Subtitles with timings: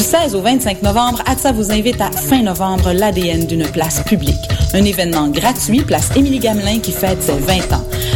[0.00, 4.48] Du 16 au 25 novembre, ATSA vous invite à fin novembre l'ADN d'une place publique.
[4.72, 7.89] Un événement gratuit, place Émilie Gamelin qui fête ses 20 ans.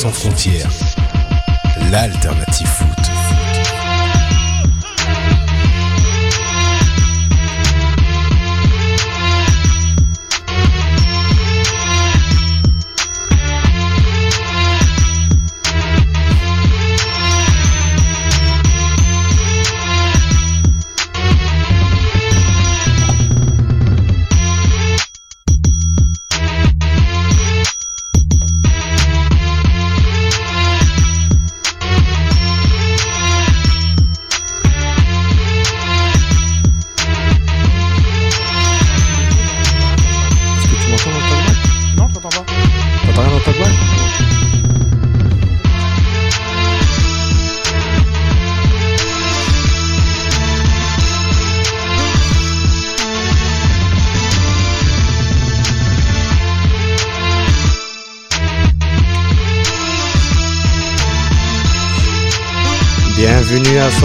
[0.00, 0.70] sans frontières,
[1.90, 2.89] l'alternative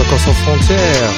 [0.06, 1.12] Soccer sans frontières,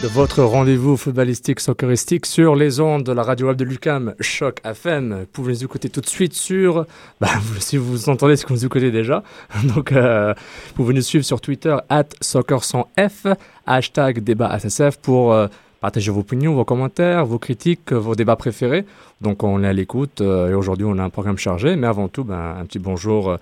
[0.00, 4.60] de votre rendez-vous footballistique socceristique sur les ondes de la radio web de Lucam, Choc
[4.64, 5.20] FM.
[5.20, 6.86] Vous pouvez nous écouter tout de suite sur,
[7.20, 7.28] bah,
[7.58, 9.24] si vous entendez ce que vous écoutez déjà,
[9.64, 10.32] donc euh,
[10.68, 13.26] vous pouvez nous suivre sur Twitter at soccer sans F,
[13.66, 15.48] hashtag débat SSF pour euh,
[15.80, 18.84] partager vos opinions, vos commentaires, vos critiques, vos débats préférés.
[19.20, 22.06] Donc on est à l'écoute euh, et aujourd'hui on a un programme chargé, mais avant
[22.06, 23.38] tout, ben, un petit bonjour euh,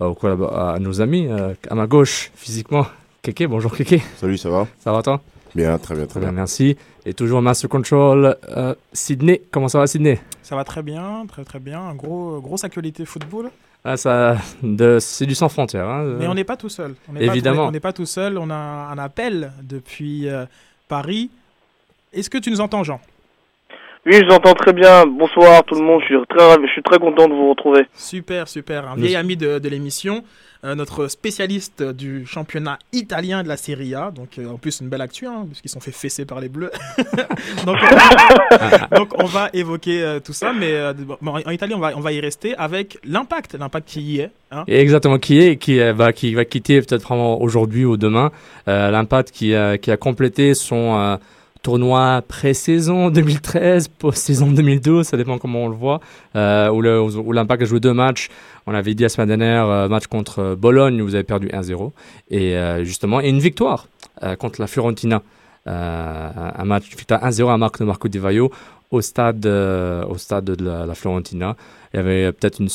[0.00, 1.26] à nos amis.
[1.28, 2.86] euh, à ma gauche, physiquement,
[3.26, 3.48] Kéké.
[3.48, 4.00] Bonjour Kéké.
[4.18, 4.68] Salut, ça va?
[4.78, 5.20] Ça va toi?
[5.56, 6.36] Bien, très bien, Très bien, bien.
[6.36, 6.76] merci.
[7.04, 9.42] Et toujours Master Control, euh, Sydney.
[9.50, 10.20] Comment ça va Sydney?
[10.44, 11.92] Ça va très bien, très très bien.
[11.96, 13.50] Gros, grosse actualité football.
[13.84, 14.36] ah, ça,
[15.00, 15.88] C'est du sans frontières.
[15.88, 16.94] Hein, Mais on n'est pas tout seul.
[17.08, 17.66] On pas- Évidemment.
[17.66, 18.38] on n'est pas tout seul.
[18.38, 20.44] On a un appel depuis euh,
[20.86, 21.28] Paris.
[22.12, 23.00] Est-ce que tu nous entends, Jean?
[24.06, 25.04] Oui, je vous entends très bien.
[25.04, 26.00] Bonsoir tout le monde.
[26.02, 27.82] Je suis très, je suis très content de vous retrouver.
[27.94, 28.88] Super, super.
[28.88, 30.22] Un vieil ami de, de l'émission,
[30.64, 34.12] euh, notre spécialiste du championnat italien de la Serie A.
[34.12, 36.70] Donc, euh, en plus, une belle actu, hein, puisqu'ils sont fait fesser par les Bleus.
[37.66, 37.76] donc,
[38.96, 40.52] donc, on va évoquer euh, tout ça.
[40.52, 43.56] Mais euh, bon, en Italie, on va, on va y rester avec l'impact.
[43.58, 44.30] L'impact qui y est.
[44.52, 44.62] hein.
[44.68, 48.30] Exactement, qui est, qui, euh, va, qui va quitter peut-être vraiment aujourd'hui ou demain.
[48.68, 51.16] Euh, L'Impact qui, a- qui a complété son euh,
[51.66, 56.00] tournoi pré-saison 2013, post-saison 2012, ça dépend comment on le voit,
[56.36, 58.28] euh, où l'Impact a joué deux matchs.
[58.68, 61.48] On avait dit la semaine dernière, euh, match contre euh, Bologne, où vous avez perdu
[61.48, 61.90] 1-0.
[62.30, 63.88] Et euh, justement, et une victoire
[64.38, 65.22] contre la Fiorentina.
[65.66, 68.50] Un match, une victoire 1-0 à Marco Di Vaio
[68.92, 71.56] au stade, au stade de la, Fiorentina.
[71.92, 72.70] Il y avait peut-être une,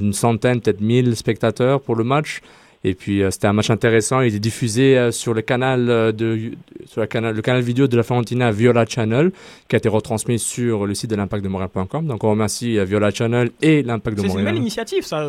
[0.00, 2.40] une centaine, peut-être mille spectateurs pour le match.
[2.84, 4.20] Et puis euh, c'était un match intéressant.
[4.20, 6.52] Il est diffusé euh, sur le canal euh, de
[6.86, 9.32] sur le canal, le canal vidéo de la Fiorentina Viola Channel,
[9.68, 12.06] qui a été retransmis sur le site de l'impact de Montréal.com.
[12.06, 14.52] Donc on remercie Viola Channel et l'impact de C'est une Montréal.
[14.54, 15.26] belle initiative, ça,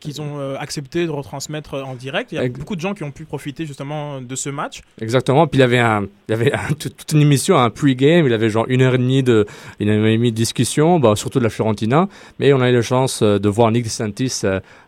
[0.00, 2.32] qu'ils ont accepté de retransmettre en direct.
[2.32, 4.80] Il y a beaucoup de gens qui ont pu profiter justement de ce match.
[5.00, 5.46] Exactement.
[5.46, 8.26] Puis il y avait un, il y avait un- toute, toute une émission, un pre-game.
[8.26, 9.44] Il avait genre une heure et demie de,
[9.80, 12.08] une heure et demie de discussion, bah, surtout de la Fiorentina.
[12.38, 14.42] Mais on a eu la chance de voir Nick DeSantis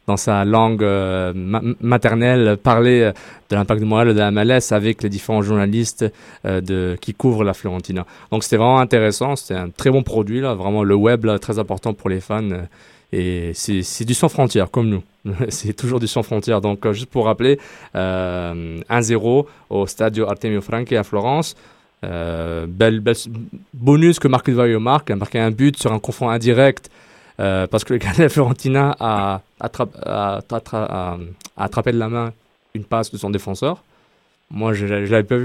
[0.07, 3.13] dans sa langue euh, ma- maternelle parler euh,
[3.51, 6.05] de l'impact de Montréal de la MLS avec les différents journalistes
[6.45, 8.05] euh, qui couvrent la Fiorentina.
[8.31, 9.37] Donc c'était vraiment intéressant.
[9.37, 10.55] C'était un très bon produit là.
[10.55, 12.43] Vraiment le web très important pour les fans.
[13.13, 15.03] et c'est du sans frontières, comme nous.
[15.49, 16.61] c'est toujours du sans frontières.
[16.61, 17.59] Donc, juste pour rappeler,
[17.95, 21.55] euh, 1-0 au Stadio Artemio Franchi à Florence.
[22.03, 23.03] Belle-
[23.73, 26.91] bonus que Marco Di Vaio marque, a marqué un but sur un confond indirect
[27.41, 31.19] euh, parce que le gardien de Fiorentina a, a- attra- a-
[31.57, 32.33] a attrapé de la main
[32.75, 33.83] une passe de son défenseur.
[34.51, 35.37] Moi, je l'avais pas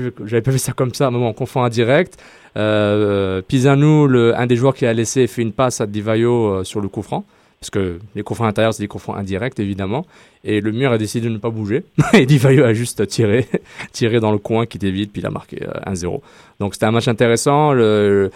[0.42, 2.18] pas vu ça comme ça, à un moment, on confond indirect.
[2.58, 6.64] Euh, Pisano, un des joueurs qui a laissé, fait une passe à Di Vaio euh,
[6.64, 7.24] sur le coup franc.
[7.60, 10.06] Parce que les francs intérieurs, c'est des francs indirects, évidemment.
[10.46, 11.84] Et le mur a décidé de ne pas bouger.
[12.14, 13.48] et Di Vaio a juste tiré,
[13.92, 16.22] tiré dans le coin qui était vide, puis il a marqué euh, 1-0.
[16.60, 17.74] Donc c'était un match intéressant.
[17.76, 18.30] Euh,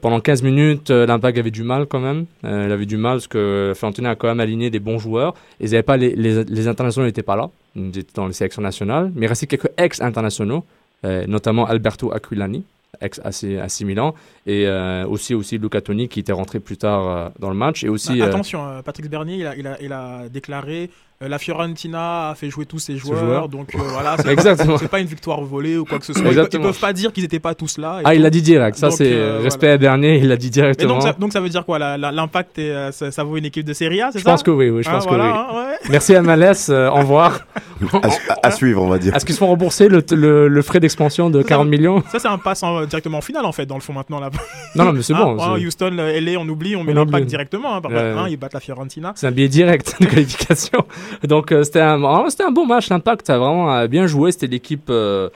[0.00, 2.26] pendant 15 minutes, euh, l'Impact avait du mal quand même.
[2.44, 5.34] Euh, il avait du mal parce que Fiorentina a quand même aligné des bons joueurs.
[5.60, 7.50] Ils avaient pas les, les, les internationaux n'étaient pas là.
[7.76, 9.12] Ils étaient dans les sélections nationales.
[9.14, 10.64] Mais il restait quelques ex-internationaux,
[11.04, 12.64] euh, notamment Alberto Aquilani,
[13.84, 14.14] Milan,
[14.46, 17.84] et euh, aussi, aussi Luca Toni qui était rentré plus tard euh, dans le match.
[17.84, 20.90] Et aussi, Bah, euh, attention, Patrick Bernier, il a, il a, il a déclaré
[21.20, 23.48] la Fiorentina a fait jouer tous ses joueurs, joueurs.
[23.48, 24.74] donc euh, voilà, c'est Exactement.
[24.74, 26.20] pas, c'est pas une victoire volée ou quoi que ce soit.
[26.20, 26.64] Ils, pe- ils Exactement.
[26.64, 28.00] peuvent pas dire qu'ils étaient pas tous là.
[28.04, 28.16] ah, tout.
[28.16, 28.76] il l'a dit direct.
[28.76, 30.18] Ça, c'est euh, respect à Bernier.
[30.18, 30.94] Il l'a dit directement.
[30.94, 31.78] donc ça, donc ça veut dire quoi?
[31.78, 34.30] L'impact, euh, ça, ça vaut une équipe de Serie A, c'est je ça?
[34.32, 35.38] pense que oui, oui, je Ah, pense voilà, que oui.
[35.38, 35.76] hein, ouais.
[35.90, 37.40] Merci à Malès, euh, au revoir.
[38.02, 39.14] À, su- à- à suivre, on va dire.
[39.14, 42.02] Est-ce qu'ils se font rembourser le, le, le frais d'expansion de Ça, 40 millions?
[42.10, 44.18] Ça, c'est un pass en- directement en finale, en fait, dans le fond, maintenant.
[44.18, 44.30] Là.
[44.76, 45.36] Non, non, mais c'est Ah, bon.
[45.38, 47.76] ah, Houston, euh, LA, on oublie, on met l'impact directement.
[47.76, 49.12] Hein, par hein, ils battent la Fiorentina.
[49.14, 50.86] C'est un billet direct de qualification.
[51.24, 52.88] Donc euh, c'était un, un bon match.
[52.88, 54.32] L'Impact a vraiment euh, bien joué.
[54.32, 55.28] C'était l'équipe euh,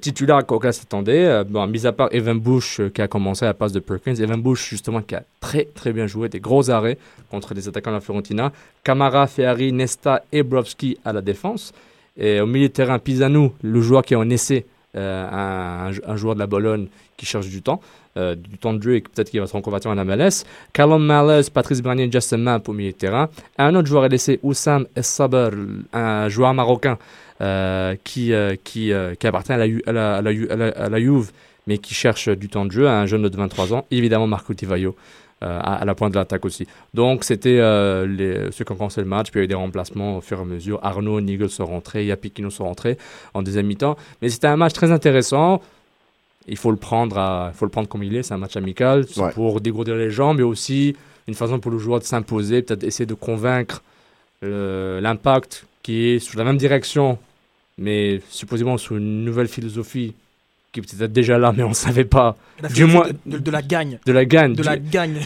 [0.00, 1.44] titulaire on s'attendait.
[1.44, 4.14] Bon, mis à part Evan Bush qui a commencé à la passe de Perkins.
[4.14, 6.28] Evan Bush justement qui a très très bien joué.
[6.28, 6.96] Des gros arrêts
[7.30, 8.52] contre les attaquants de la Fiorentina.
[8.82, 11.72] Camara, Ferrari, Nesta et Brovski à la défense.
[12.16, 14.64] Et au milieu de terrain, Pisano, le joueur qui est en essai,
[14.94, 16.86] un- un joueur de la Bologne
[17.18, 17.80] qui cherche du temps.
[18.16, 20.44] Euh, du temps de jeu et peut-être qu'il va se reconvertir en MLS.
[20.72, 23.28] Callum Mallers, Patrice Bernier, Justin Mapp au milieu de terrain.
[23.58, 25.50] Un autre joueur est laissé, Oussam Saber,
[25.92, 26.98] un joueur marocain
[27.40, 31.30] euh, qui, euh, qui, qui appartient à la, à, la, à, la, Juve,
[31.66, 33.84] mais qui cherche du temps de jeu, un jeune de 23 ans.
[33.90, 34.96] Évidemment, Marco Tivaio.
[35.42, 36.66] à, la pointe de l'attaque aussi.
[36.94, 39.54] Donc, c'était euh, ceux qui ont commencé le match, puis il y a eu des
[39.54, 40.80] remplacements au fur et à mesure.
[40.82, 42.96] Arnaud, Nigel sont rentrés, Yapikino sont rentrés
[43.34, 43.96] en deuxième mi-temps.
[44.22, 45.60] Mais c'était un match très intéressant.
[46.48, 48.22] Il faut le prendre, à, faut le prendre comme il est.
[48.22, 49.32] C'est un match amical Ouais.
[49.32, 50.94] pour dégourdir les gens, mais aussi
[51.28, 53.82] une façon pour le joueur de s'imposer, peut-être essayer de convaincre
[54.42, 57.18] l'impact qui est sur la même direction,
[57.78, 60.14] mais supposément sous une nouvelle philosophie
[60.80, 62.36] qui peut-être déjà là, mais on ne savait pas.
[62.62, 63.98] La Du moins- de, de- de la gagne.
[64.06, 64.52] De la gagne.
[64.54, 65.20] De du- la gagne.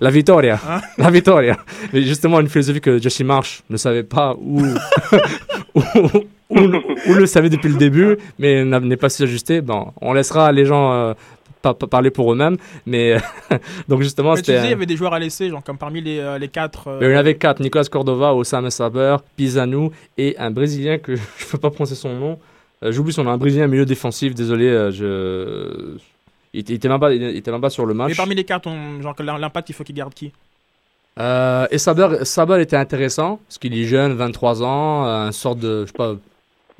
[0.00, 0.58] la Vittoria.
[0.68, 1.56] Hein la Vittoria.
[1.92, 4.62] Mais justement, une philosophie que Jesse Marsh ne savait pas ou,
[5.74, 5.80] ou,
[6.50, 6.58] ou,
[7.08, 9.60] ou le savait depuis le début, mais n'est pas si ajusté.
[9.60, 11.14] Bon, on laissera les gens euh,
[11.62, 12.56] pa- pa- parler pour eux-mêmes.
[12.86, 13.16] Mais
[13.88, 14.72] donc, justement, disais, il y c'était.
[14.72, 16.88] avait des joueurs à laisser, genre comme parmi les, euh, les quatre.
[16.88, 20.98] euh, Mais il y en avait quatre Nicolas Cordova, Osama Saber, Pisano et un Brésilien
[20.98, 22.38] que je ne peux pas prononcer son nom.
[22.82, 24.66] Euh, J'oublie son nom, un Brésilien milieu défensif, désolé.
[24.68, 25.98] euh, je...
[26.54, 28.08] il, était, était là-bas il était sur le match.
[28.10, 30.32] Mais parmi les quatre, on- genre que l'impact, il faut qu'il garde qui?
[31.18, 35.82] Euh, et Saber, Saber était intéressant parce qu'il est jeune, 23 ans, un sorte de,
[35.82, 36.14] je sais pas,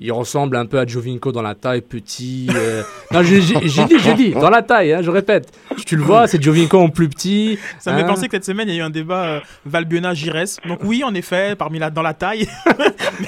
[0.03, 2.49] il ressemble un peu à Jovinko dans la taille, petit.
[2.55, 5.53] euh, Non, j'ai dit, j'ai dit, dans la taille, hein, je répète.
[5.87, 7.59] Tu le vois, c'est Jovinko en plus petit.
[7.79, 8.07] Ça me fait hein.
[8.07, 10.61] penser que cette semaine, il y a eu un débat euh, Valbuena-Gires.
[10.67, 12.49] Donc oui, en effet, parmi la, dans la taille.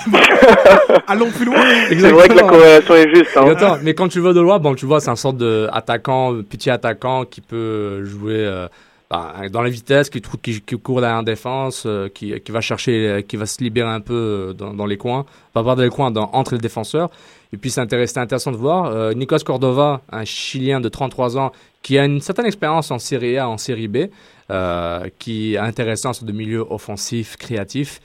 [0.06, 0.18] Bon,
[1.06, 1.60] allons plus loin.
[1.88, 3.36] C'est vrai que la corrélation est juste.
[3.36, 3.42] Hein.
[3.42, 3.78] Exactement.
[3.82, 6.70] Mais quand tu vois de loin, bon, tu vois, c'est un sorte de attaquant, petit
[6.70, 8.68] attaquant qui peut jouer euh,
[9.12, 12.62] bah, dans la vitesse, qui, qui, qui court derrière la défense, euh, qui, qui va
[12.62, 15.82] chercher, euh, qui va se libérer un peu euh, dans, les coins, pas voir dans
[15.82, 17.10] les coins, dans, entre les défenseurs.
[17.52, 21.52] Et puis c'est intéressant, de voir euh, Nikos Cordova, un Chilien de 33 ans,
[21.82, 24.06] qui a une certaine expérience en Série A, en Série B,
[25.18, 28.00] qui est intéressant sur de milieu offensif, créatif,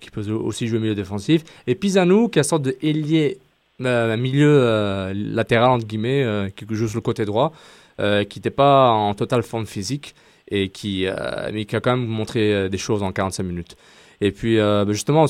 [0.00, 1.44] qui peut aussi jouer milieu défensif.
[1.66, 3.38] Et Pisano, qui est une sorte de ailier
[3.78, 7.52] milieu latéral entre guillemets qui joue sur le côté droit
[7.98, 10.14] qui n'était pas en totale forme physique
[10.48, 13.76] et qui euh, mais qui a quand même montré euh, des choses en 45 minutes
[14.20, 15.26] et puis euh, bah, justement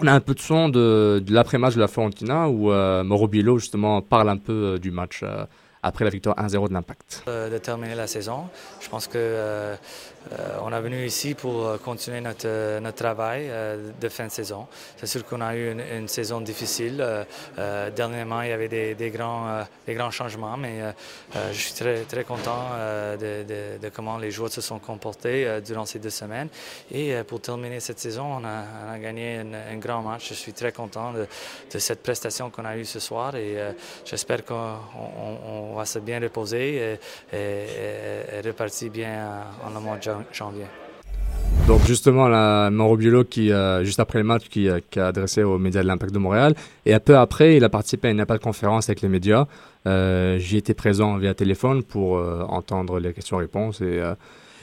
[0.00, 3.58] on a un peu de son de, l'après-match de la Fiorentina où euh, Mauro Biello
[3.58, 5.24] justement parle un peu du match
[5.82, 7.22] après la victoire 1-0 de l'Impact.
[7.26, 8.44] De terminer la saison.
[8.80, 9.74] Je pense que
[10.32, 13.50] euh, on est venu ici pour euh, continuer notre, euh, notre travail
[14.00, 14.66] de fin de saison.
[14.96, 17.04] C'est sûr qu'on a eu une, saison difficile.
[17.94, 20.80] Dernièrement, il y avait des, grands, des grands changements, mais
[21.52, 22.70] je suis très, très content
[23.20, 26.48] de, comment les joueurs se sont comportés durant ces deux semaines.
[26.90, 30.30] Et pour terminer cette saison, on a, gagné un, grand match.
[30.30, 31.26] Je suis très content de,
[31.78, 33.56] cette prestation qu'on a eue ce soir et
[34.04, 36.98] j'espère qu'on on- on va se bien reposer
[37.32, 40.64] et, repartir bien en le janvier.
[41.66, 45.08] Donc justement, la Mauro Biello, qui, euh, juste après le match, qui, euh, qui a
[45.08, 46.54] adressé aux médias de l'Impact de Montréal.
[46.86, 49.46] Et un peu après, il a participé à une Impact conférence avec les médias.
[49.86, 53.82] Euh, J'y étais présent via téléphone pour euh, entendre les questions-réponses.
[53.82, 54.00] Et,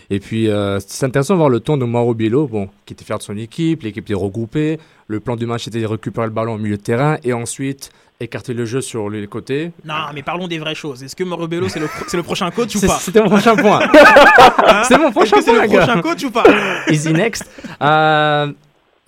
[0.09, 0.49] et puis,
[0.79, 3.37] c'est intéressant de voir le ton de Mauro Biello, bon, qui était fier de son
[3.37, 4.79] équipe, l'équipe était regroupée.
[5.07, 7.91] Le plan du match était de récupérer le ballon au milieu de terrain et ensuite
[8.19, 9.71] écarter le jeu sur les côtés.
[9.83, 11.03] Non, mais parlons des vraies choses.
[11.03, 12.97] Est-ce que Mauro Bello, c'est le, le prochain coach ou pas?
[12.99, 13.81] C'était mon prochain point.
[14.67, 14.81] Hein?
[14.87, 16.43] C'est mon prochain point, le prochain coach ou pas?
[16.89, 17.43] Easy next.
[17.81, 18.51] Euh,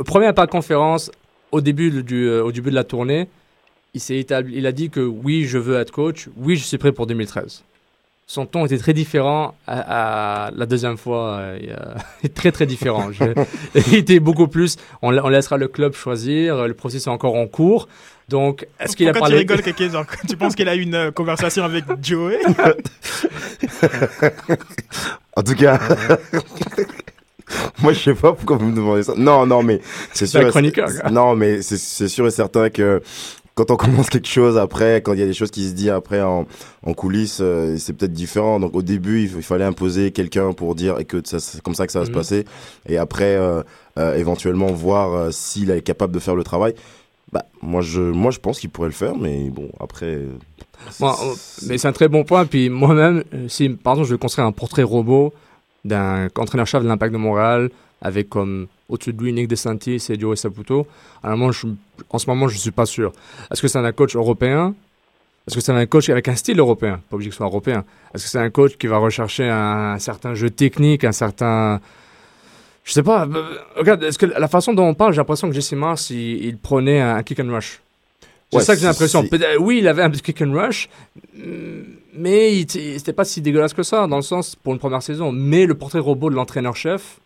[0.06, 1.10] premier pas de conférence,
[1.52, 3.28] au début, du, euh, au début de la tournée,
[3.94, 6.92] il, établi, il a dit que oui, je veux être coach, oui, je suis prêt
[6.92, 7.64] pour 2013.
[8.30, 13.10] Son ton était très différent à, à la deuxième fois, euh, euh, très très différent.
[13.14, 13.24] Je-
[13.88, 17.36] il était beaucoup plus, on, la- on laissera le club choisir, le processus est encore
[17.36, 17.88] en cours.
[18.28, 20.96] Donc, est-ce qu'il a parlé tu rigoles, Kéké Genre, Tu penses qu'elle a eu une
[20.96, 22.38] euh, conversation avec Joey
[25.38, 25.80] En tout cas,
[27.82, 29.14] moi je sais pas pourquoi vous me demandez ça.
[29.16, 29.80] Non, non, mais
[30.12, 30.42] c'est sûr.
[30.58, 31.12] et-.
[31.12, 33.02] Non, mais c'est sûr et certain que
[33.58, 35.90] quand on commence quelque chose après, quand il y a des choses qui se disent
[35.90, 36.46] après en,
[36.86, 38.60] en coulisses, euh, c'est peut-être différent.
[38.60, 41.92] Donc au début, il, fallait imposer quelqu'un pour dire que ça- c'est comme ça que
[41.92, 42.16] ça va se Mhm.
[42.16, 42.46] passer,
[42.88, 43.64] et après euh,
[43.98, 46.74] euh, éventuellement voir s'il est capable de faire le travail.
[47.34, 50.20] Bah, moi je, moi je pense qu'il pourrait le faire, mais bon après.
[51.68, 52.46] mais c'est un très bon point.
[52.46, 55.34] Puis moi-même, si par exemple je vais construire un portrait robot
[55.84, 57.70] d'un entraîneur-chef de l'Impact de Montréal
[58.02, 60.88] avec comme au-dessus de lui Nick DeSantis et Joey Saputo,
[61.24, 61.68] alors moi, je,
[62.10, 63.12] en ce moment, je suis pas sûr.
[63.52, 64.74] Est-ce que c'est un coach européen?
[65.48, 67.00] Est-ce que c'est un coach avec un style européen?
[67.10, 67.86] Pas obligé que ce soit européen.
[68.14, 71.80] Est-ce que c'est un coach qui va rechercher un, un certain jeu technique, un certain...
[72.84, 73.26] Je sais pas.
[73.26, 76.46] euh, regarde, est-ce que la façon dont on parle, j'ai l'impression que Jesse Mars, il,
[76.46, 77.82] il prenait un kick and rush.
[78.50, 79.26] C'est Ouais, ça que j'ai l'impression.
[79.60, 80.88] Oui, il avait un petit kick and rush,
[82.14, 85.34] mais c'était pas si dégueulasse que ça, dans le sens, pour une première saison.
[85.34, 87.20] Mais le portrait robot de l'entraîneur-chef,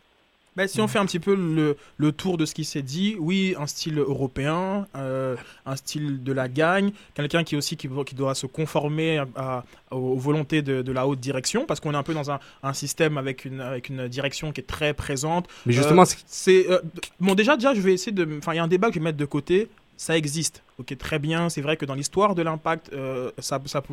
[0.57, 3.15] Bah, si on fait un petit peu le, le tour de ce qui s'est dit,
[3.19, 8.15] oui, un style européen, euh, un style de la gagne, quelqu'un qui aussi qui, qui
[8.15, 9.63] doit se conformer à, à-
[9.95, 12.73] aux volontés de, de la haute direction, parce qu'on est un peu dans un, un
[12.73, 15.47] système avec une, avec une direction qui est très présente.
[15.65, 16.79] Mais justement, Euh, c'est- c'est euh,
[17.21, 18.99] bon déjà déjà je vais essayer de, enfin il y a un débat que je
[18.99, 19.69] vais mettre de côté.
[20.01, 21.49] Ça existe, ok, très bien.
[21.49, 23.29] C'est vrai que dans l'histoire de l'impact, euh,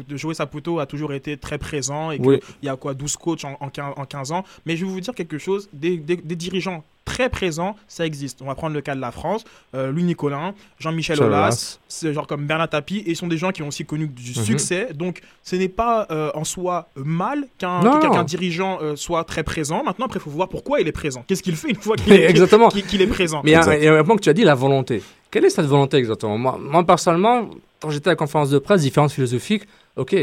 [0.09, 2.41] de Joey Saputo a toujours été très présent et qu'il Oui.
[2.63, 4.43] y a quoi 12 coachs en, en 15, en 15 ans.
[4.65, 8.43] Mais je vais vous dire quelque chose, des, des- des dirigeants très présents, ça existe.
[8.43, 12.13] On va prendre le cas de la France, euh, Louis Nicolin, Jean-Michel Michel Aulas, c'est
[12.13, 14.45] genre comme Bernard Tapie, et ils sont des gens qui ont aussi connu du Mhm.
[14.45, 14.89] succès.
[14.95, 17.81] Donc ce n'est pas euh, en soi mal qu'un
[18.25, 19.83] dirigeant euh, soit très présent.
[19.85, 21.25] Maintenant, après, il faut voir pourquoi il est présent.
[21.27, 23.41] Qu'est-ce qu'il fait une fois qu'il est, présent?
[23.45, 25.03] Mais il y a- il y a un point que tu as dit, la volonté.
[25.31, 26.37] Quelle est cette volonté exactement?
[26.39, 27.49] Moi, moi, personnellement,
[27.81, 29.65] quand j'étais à la conférence de presse, différentes philosophiques,
[29.97, 30.15] ok,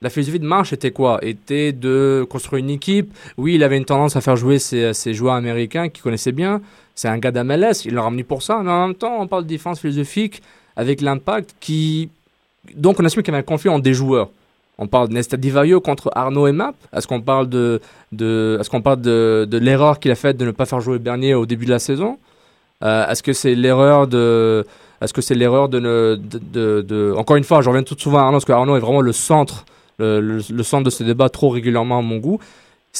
[0.00, 1.18] la philosophie de marche était quoi?
[1.22, 3.12] Était de construire une équipe.
[3.36, 6.60] Oui, il avait une tendance à faire jouer ses, joueurs américains qu'il connaissait bien.
[6.94, 8.60] C'est un gars d'MLS, il l'a ramené pour ça.
[8.62, 10.42] Mais en même temps, on parle de différence philosophique
[10.76, 12.10] avec l'impact qui.
[12.74, 14.30] Donc, on assume qu'il y avait un conflit entre des joueurs.
[14.78, 16.74] On parle de Nesta Di Vaio contre Arnaud et Map.
[16.92, 17.80] Est-ce qu'on parle de,
[18.12, 21.46] est-ce qu'on parle de, l'erreur qu'il a faite de ne pas faire jouer Bernier au
[21.46, 22.18] début de la saison?
[22.84, 24.64] Euh, Est-ce que c'est l'erreur de,
[25.00, 28.36] est-ce que c'est l'erreur de, ne, encore une fois, je reviens tout souvent à Arnaud
[28.36, 29.64] parce que Arnaud est vraiment le centre,
[29.98, 32.38] le, centre de ce débat trop régulièrement à mon goût.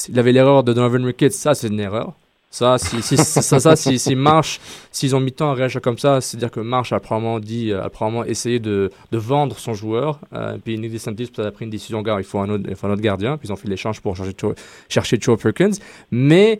[0.07, 2.13] Il avait l'erreur de Donovan Ricketts, ça c'est une erreur.
[2.51, 4.59] Ça, si, ça, ça, si, si Marsh,
[4.91, 7.83] s'ils ont mis tant à réagir comme ça, c'est-à-dire que Marsh a probablement dit, euh,
[7.83, 10.19] a essayé de, vendre son joueur.
[10.33, 12.87] Euh, puis Nick DeSantis peut-être a pris une décision, il faut un autre, il faut
[12.87, 13.37] un autre gardien.
[13.37, 14.15] Puis ils ont fait l'échange pour
[14.89, 15.77] chercher Joe Perkins.
[16.09, 16.59] Mais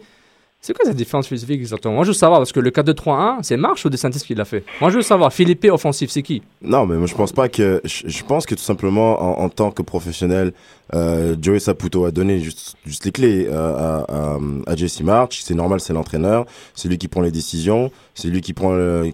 [0.62, 1.96] c'est quoi cette différence philosophique exactement?
[1.96, 4.66] Moi, je veux savoir, parce que le 4-2-3-1, c'est Marsh ou DeSantis qui l'a fait?
[4.82, 6.42] Moi, je veux savoir, Philippe offensif, c'est qui?
[6.62, 7.82] Non, mais moi je pense pas que.
[7.86, 10.54] Je, pense que tout simplement, en, tant que professionnel,
[10.96, 12.76] Euh, Joey Saputo a donné juste,
[13.06, 15.42] les clés euh, à, à, Jesse March.
[15.44, 16.46] C'est normal, c'est l'entraîneur.
[16.74, 17.92] C'est lui qui prend les décisions.
[18.16, 18.54] C'est lui qui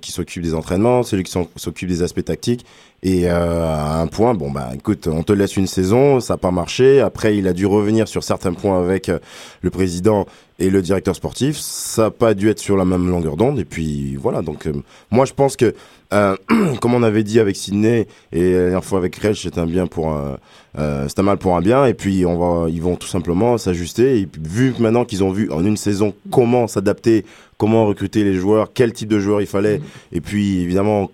[0.01, 1.03] qui s'occupe des entraînements.
[1.03, 2.65] C'est lui qui s'occupe des aspects tactiques.
[3.05, 6.37] Et euh, à un point, bon bah écoute, on te laisse une saison, ça n'a
[6.39, 7.01] pas marché.
[7.01, 9.19] Après, il a dû revenir sur certains points avec euh,
[9.61, 10.25] le président
[10.57, 11.55] et le directeur sportif.
[11.57, 13.59] Ça n'a pas dû être sur la même longueur d'onde.
[13.59, 14.41] Et puis voilà.
[14.41, 14.73] Donc euh,
[15.11, 15.75] moi, je pense que
[16.13, 16.35] euh,
[16.81, 19.85] comme on avait dit avec Sydney et la dernière fois avec Reg, c'était un bien
[19.85, 20.37] pour un,
[20.79, 21.85] euh, c'était un mal pour un bien.
[21.85, 24.19] Et puis on va, ils vont tout simplement s'ajuster.
[24.19, 27.23] Et puis, vu que maintenant qu'ils ont vu en une saison comment s'adapter,
[27.59, 29.79] comment recruter les joueurs, quel type de joueurs il fallait,
[30.11, 31.11] et puis évidemment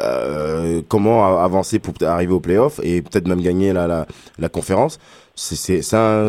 [0.00, 4.06] euh, comment avancer pour arriver au playoff et peut-être même gagner la,
[4.38, 4.98] la, conférence.
[5.34, 6.28] C'est un-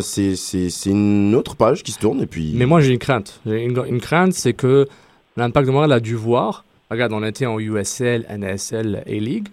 [0.86, 2.54] une autre page qui se tourne et puis.
[2.56, 3.40] Mais moi, j'ai une crainte.
[3.46, 4.88] Une, une crainte, c'est que
[5.38, 6.66] l'impact de Montréal a dû voir.
[6.90, 9.48] Regarde, on était en USL, NSL, A-League.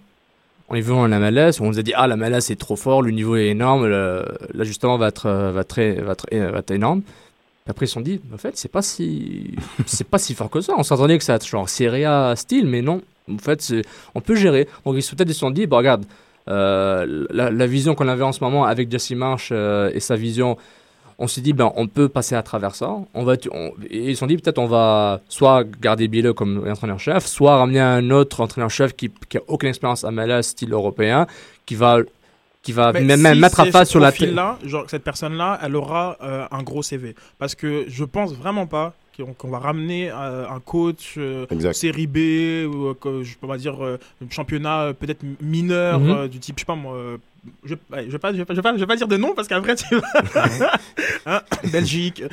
[0.69, 3.01] On est venu en MLS, on nous a dit Ah, la MLS est trop fort,
[3.01, 3.87] le niveau est énorme,
[4.53, 7.01] l'ajustement va être, va, va, va être énorme.
[7.67, 9.51] Après, ils se sont dit En fait, c'est pas, si...
[10.09, 10.73] pas si fort que ça.
[10.77, 13.01] On s'attendait que ça soit genre Serie A style, mais non.
[13.33, 13.73] En fait,
[14.15, 14.67] on peut gérer.
[14.85, 16.05] Donc, ils se peut-être ils se sont dit bah, Regarde,
[16.49, 20.15] euh, la, la vision qu'on avait en ce moment avec Jesse Marsh euh, et sa
[20.15, 20.57] vision,
[21.19, 22.95] on s'est dit, ben, on peut passer à travers ça.
[23.13, 26.67] On va, on- et ils se sont dit, peut-être on va soit garder Biele comme
[26.67, 31.27] entraîneur-chef, soit ramener un autre entraîneur-chef qui, qui a aucune expérience à MLS style européen,
[31.67, 31.99] qui va,
[32.63, 34.11] qui va Mais même, si mettre à face ce sur la
[34.65, 37.15] genre cette personne-là, elle aura euh, un gros CV.
[37.37, 38.93] Parce que je pense vraiment pas
[39.37, 42.17] qu'on va ramener euh, un coach euh, série B
[42.73, 43.97] ou euh, je peux pas dire euh,
[44.29, 46.09] championnat peut-être mineur Mhm.
[46.11, 47.17] euh, du type je sais pas moi euh,
[47.63, 49.17] je, je vais pas je vais pas, je vais pas, je vais pas dire de
[49.17, 50.71] nom parce qu'après tu vas
[51.25, 52.23] Hein, Belgique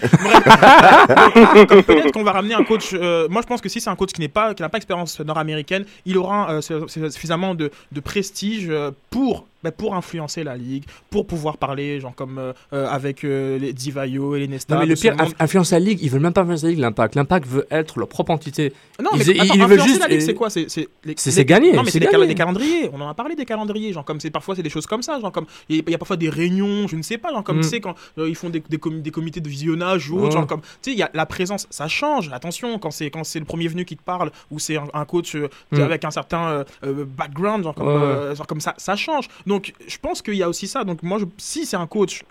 [1.86, 4.12] peut-être qu'on va ramener un coach euh, moi je pense que si c'est un coach
[4.12, 7.70] qui n'est pas qui n'a pas d'expérience nord-américaine il aura euh, su- su- suffisamment de,
[7.92, 12.52] de prestige euh, pour bah, pour influencer la ligue pour pouvoir parler genre comme euh,
[12.88, 15.28] avec euh, les Divayo et les Nesta Non, mais le pire, monde.
[15.30, 17.16] inf- influence la ligue, ils veulent même pas influencer la ligue, l'impact.
[17.16, 18.72] L'impact veut être leur propre entité.
[19.02, 20.48] Non, Ils- mais ils- attends, ils veulent influencer juste- la ligue, c'est quoi?
[20.48, 20.66] C'est
[21.04, 22.88] les- les- gagné, Non, mais c'est des, cal- des calendriers.
[22.92, 25.18] On en a parlé des calendriers, genre comme c'est parfois c'est des choses comme ça,
[25.20, 27.30] genre comme il y, a- il y a parfois des réunions, je ne sais pas,
[27.30, 27.62] genre comme Mm.
[27.62, 30.32] tu sais quand euh, ils font des, des, comi- des comités de visionnage ou autre,
[30.32, 32.30] genre comme tu sais il y a la présence, ça change.
[32.32, 35.04] Attention quand c'est quand c'est le premier venu qui te parle ou c'est un, un
[35.04, 35.80] coach euh, Mm.
[35.80, 39.28] avec un certain euh, background, genre comme genre comme ça, ça change.
[39.46, 40.84] Donc je pense qu'il y a aussi ça.
[40.84, 42.22] Donc moi je- si c'est un coach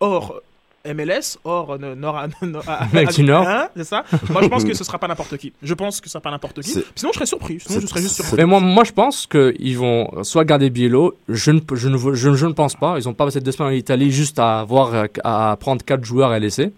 [0.00, 0.40] hors
[0.86, 3.46] MLS, hors euh, Nord, du Nord.
[3.46, 4.04] Hein, c'est ça.
[4.30, 5.52] Moi, je pense que ce sera pas n'importe qui.
[5.62, 6.70] Je pense que ce sera pas n'importe qui.
[6.94, 7.58] Sinon, je serais surpris.
[7.60, 8.36] Sinon, je serais juste surpris.
[8.36, 12.34] Mais moi, moi, je pense qu'ils vont soit garder Biello, je ne, je, ne, je,
[12.34, 12.98] je ne pense pas.
[12.98, 16.30] Ils n'ont pas passé deux semaines en Italie juste à, avoir, à prendre quatre joueurs
[16.30, 16.72] à laisser.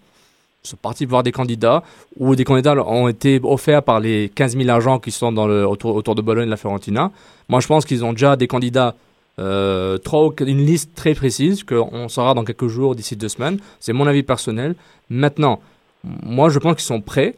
[0.62, 1.82] Ils sont partis voir des candidats,
[2.18, 5.66] ou des candidats ont été offerts par les 15 000 agents qui sont dans le,
[5.66, 7.10] autour, autour de Bologne et de la Fiorentina.
[7.48, 8.94] Moi, je pense qu'ils ont déjà des candidats,
[9.40, 13.58] euh, trois, une liste très précise, qu'on saura dans quelques jours, d'ici deux semaines.
[13.80, 14.74] C'est mon avis personnel.
[15.08, 15.60] Maintenant,
[16.04, 17.34] moi, je pense qu'ils sont prêts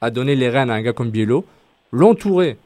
[0.00, 1.44] à donner les rênes à un gars comme Biello,
[1.92, 2.56] l'entourer.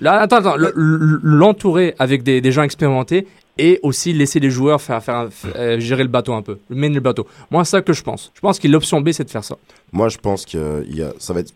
[0.00, 4.50] Là, attends, attends, le- le- l'entourer avec des, des gens expérimentés et aussi laisser les
[4.50, 7.26] joueurs faire, faire, euh, gérer le bateau un peu, mener le bateau.
[7.50, 8.32] Moi, c'est ça que je pense.
[8.34, 9.56] Je pense que l'option B, c'est de faire ça.
[9.92, 11.52] Moi, je pense que il y a, ça va être,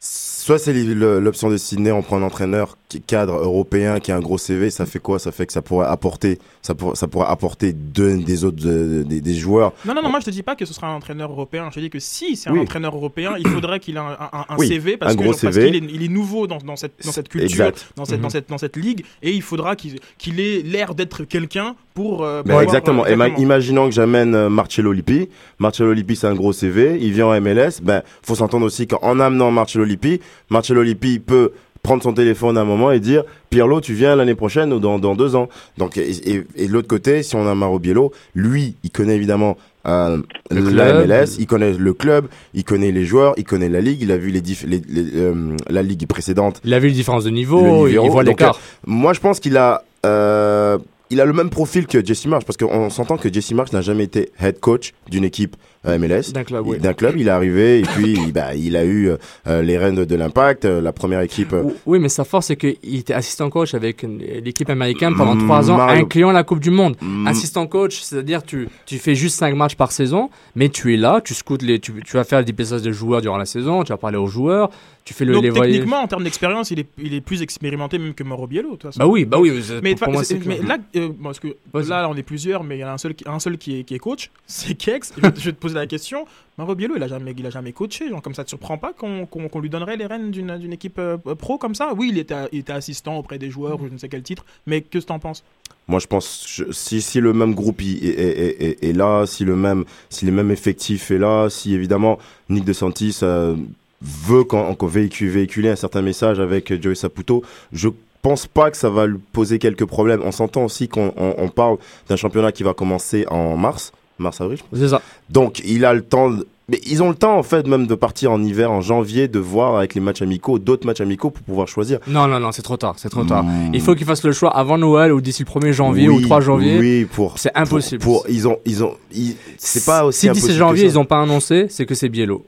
[0.00, 4.38] soit c'est l'option de Sydney, on prend un entraîneur cadre européen, qui a un gros
[4.38, 5.18] CV, ça fait quoi?
[5.18, 9.04] Ça fait que ça pourrait apporter, ça, pour- ça pourrait apporter deux, des autres, euh,
[9.04, 9.72] des, des joueurs.
[9.84, 11.68] Non, non, non, moi je te dis pas que ce sera un entraîneur européen.
[11.70, 12.60] Je te dis que si c'est un Oui.
[12.60, 16.02] entraîneur européen, il faudrait qu'il ait un, un- un Oui, CV parce qu'il est, il
[16.04, 18.22] est nouveau dans, dans cette, dans cette culture, dans cette, Mhm.
[18.22, 22.24] dans cette, dans cette ligue, et il faudra qu'il qu'il ait l'air d'être quelqu'un pour.
[22.24, 23.04] euh, Ben, exactement.
[23.06, 25.28] euh, Et imaginons que j'amène euh, Marcello Lippi.
[25.58, 26.98] Marcello Lippi, c'est un gros CV.
[27.00, 27.80] Il vient en MLS.
[27.82, 31.52] Ben, faut s'entendre aussi qu'en amenant Marcello Lippi, Marcello Lippi peut
[31.84, 34.98] prendre son téléphone à un moment et dire Pirlo, tu viens l'année prochaine ou dans,
[34.98, 35.48] dans deux ans.
[35.78, 39.14] Donc, et, et- et de l'autre côté, si on a Maro Biello, lui, il connaît
[39.14, 40.16] évidemment euh,
[40.50, 41.06] Le la club.
[41.08, 44.16] MLS, il connaît le club, il connaît les joueurs, il connaît la ligue, il a
[44.16, 46.60] vu les, diff- les, les, euh, la ligue précédente.
[46.64, 48.56] Il a vu les différences de niveau, il voit l'écart.
[48.56, 50.78] euh, moi, je pense qu'il a, euh,
[51.10, 53.82] il a le même profil que Jesse Marsh parce qu'on s'entend que Jesse Marsh n'a
[53.82, 55.54] jamais été head coach d'une équipe
[55.86, 56.32] euh, MLS.
[56.32, 56.78] D'un club, oui.
[56.78, 59.10] D'un club, il est arrivé et puis il- bah, il a eu
[59.46, 61.52] euh, les rênes de, de l'impact, euh, la première équipe.
[61.52, 65.70] euh, Oui, mais sa force, c'est qu'il était assistant coach avec l'équipe américaine pendant trois
[65.70, 66.96] ans, Mario- incluant la Coupe du Monde.
[67.00, 67.26] Mm.
[67.26, 71.20] Assistant coach, c'est-à-dire tu, tu fais juste cinq matchs par saison, mais tu es là,
[71.22, 73.90] tu scoutes les, tu, tu vas faire des passages de joueurs durant la saison, tu
[73.92, 74.70] vas parler aux joueurs,
[75.04, 75.72] tu fais le, Donc les voyages.
[75.72, 78.78] techniquement, en termes d'expérience, il est, il est plus expérimenté même que Mauro Biello.
[78.96, 81.48] Bah oui, bah oui, Mais, pour- moi, mais là, euh, bon, parce que
[81.88, 83.80] là, on est plusieurs, mais il y en a un seul, qui- un seul qui,
[83.80, 85.12] est, qui est coach, c'est Kex.
[85.16, 86.26] Je, vais te- je vais te poser la question.
[86.58, 88.08] Mauro Biello, il a jamais, il a jamais coaché.
[88.08, 91.58] Genre, comme ça, te surprend pas qu'on lui donnerait les rênes d'une équipe euh, pro
[91.58, 91.92] comme ça?
[91.96, 94.44] Oui, il était, assistant auprès des joueurs ou je ne sais quel titre.
[94.66, 95.44] Mais que t'en penses?
[95.86, 100.32] Moi, je pense je- si, le même groupe est, là, si le même, si le
[100.32, 103.54] même effectif est là, si évidemment Nick DeSantis euh,
[104.00, 107.88] veut qu'on qu'on véhicule, véhiculer un certain message avec euh, Joey Saputo, je
[108.22, 110.22] pense pas que ça va lui poser quelques problèmes.
[110.24, 111.76] On s'entend aussi qu'on on, on parle
[112.08, 114.58] d'un championnat qui va commencer en mars, mars-avril.
[114.74, 115.00] C'est ça.
[115.30, 116.30] Donc, il a le temps.
[116.30, 119.28] de- Mais ils ont le temps, en fait, même de partir en hiver, en janvier,
[119.28, 121.98] de voir avec les matchs amicaux, d'autres matchs amicaux pour pouvoir choisir.
[122.06, 123.44] Non, non, non, c'est trop tard, c'est trop tard.
[123.74, 126.22] Il faut qu'ils fassent le choix avant Noël ou d'ici le 1er janvier ou Oui,
[126.22, 126.78] 3 janvier.
[126.78, 127.38] Oui, pour.
[127.38, 128.02] C'est impossible.
[128.02, 130.88] Pour, pour- ils ont, ils ont, ils- c'est pas aussi Si d'ici impossible janvier que
[130.88, 130.94] ça.
[130.94, 132.42] ils n'ont pas annoncé, c'est que c'est Biello.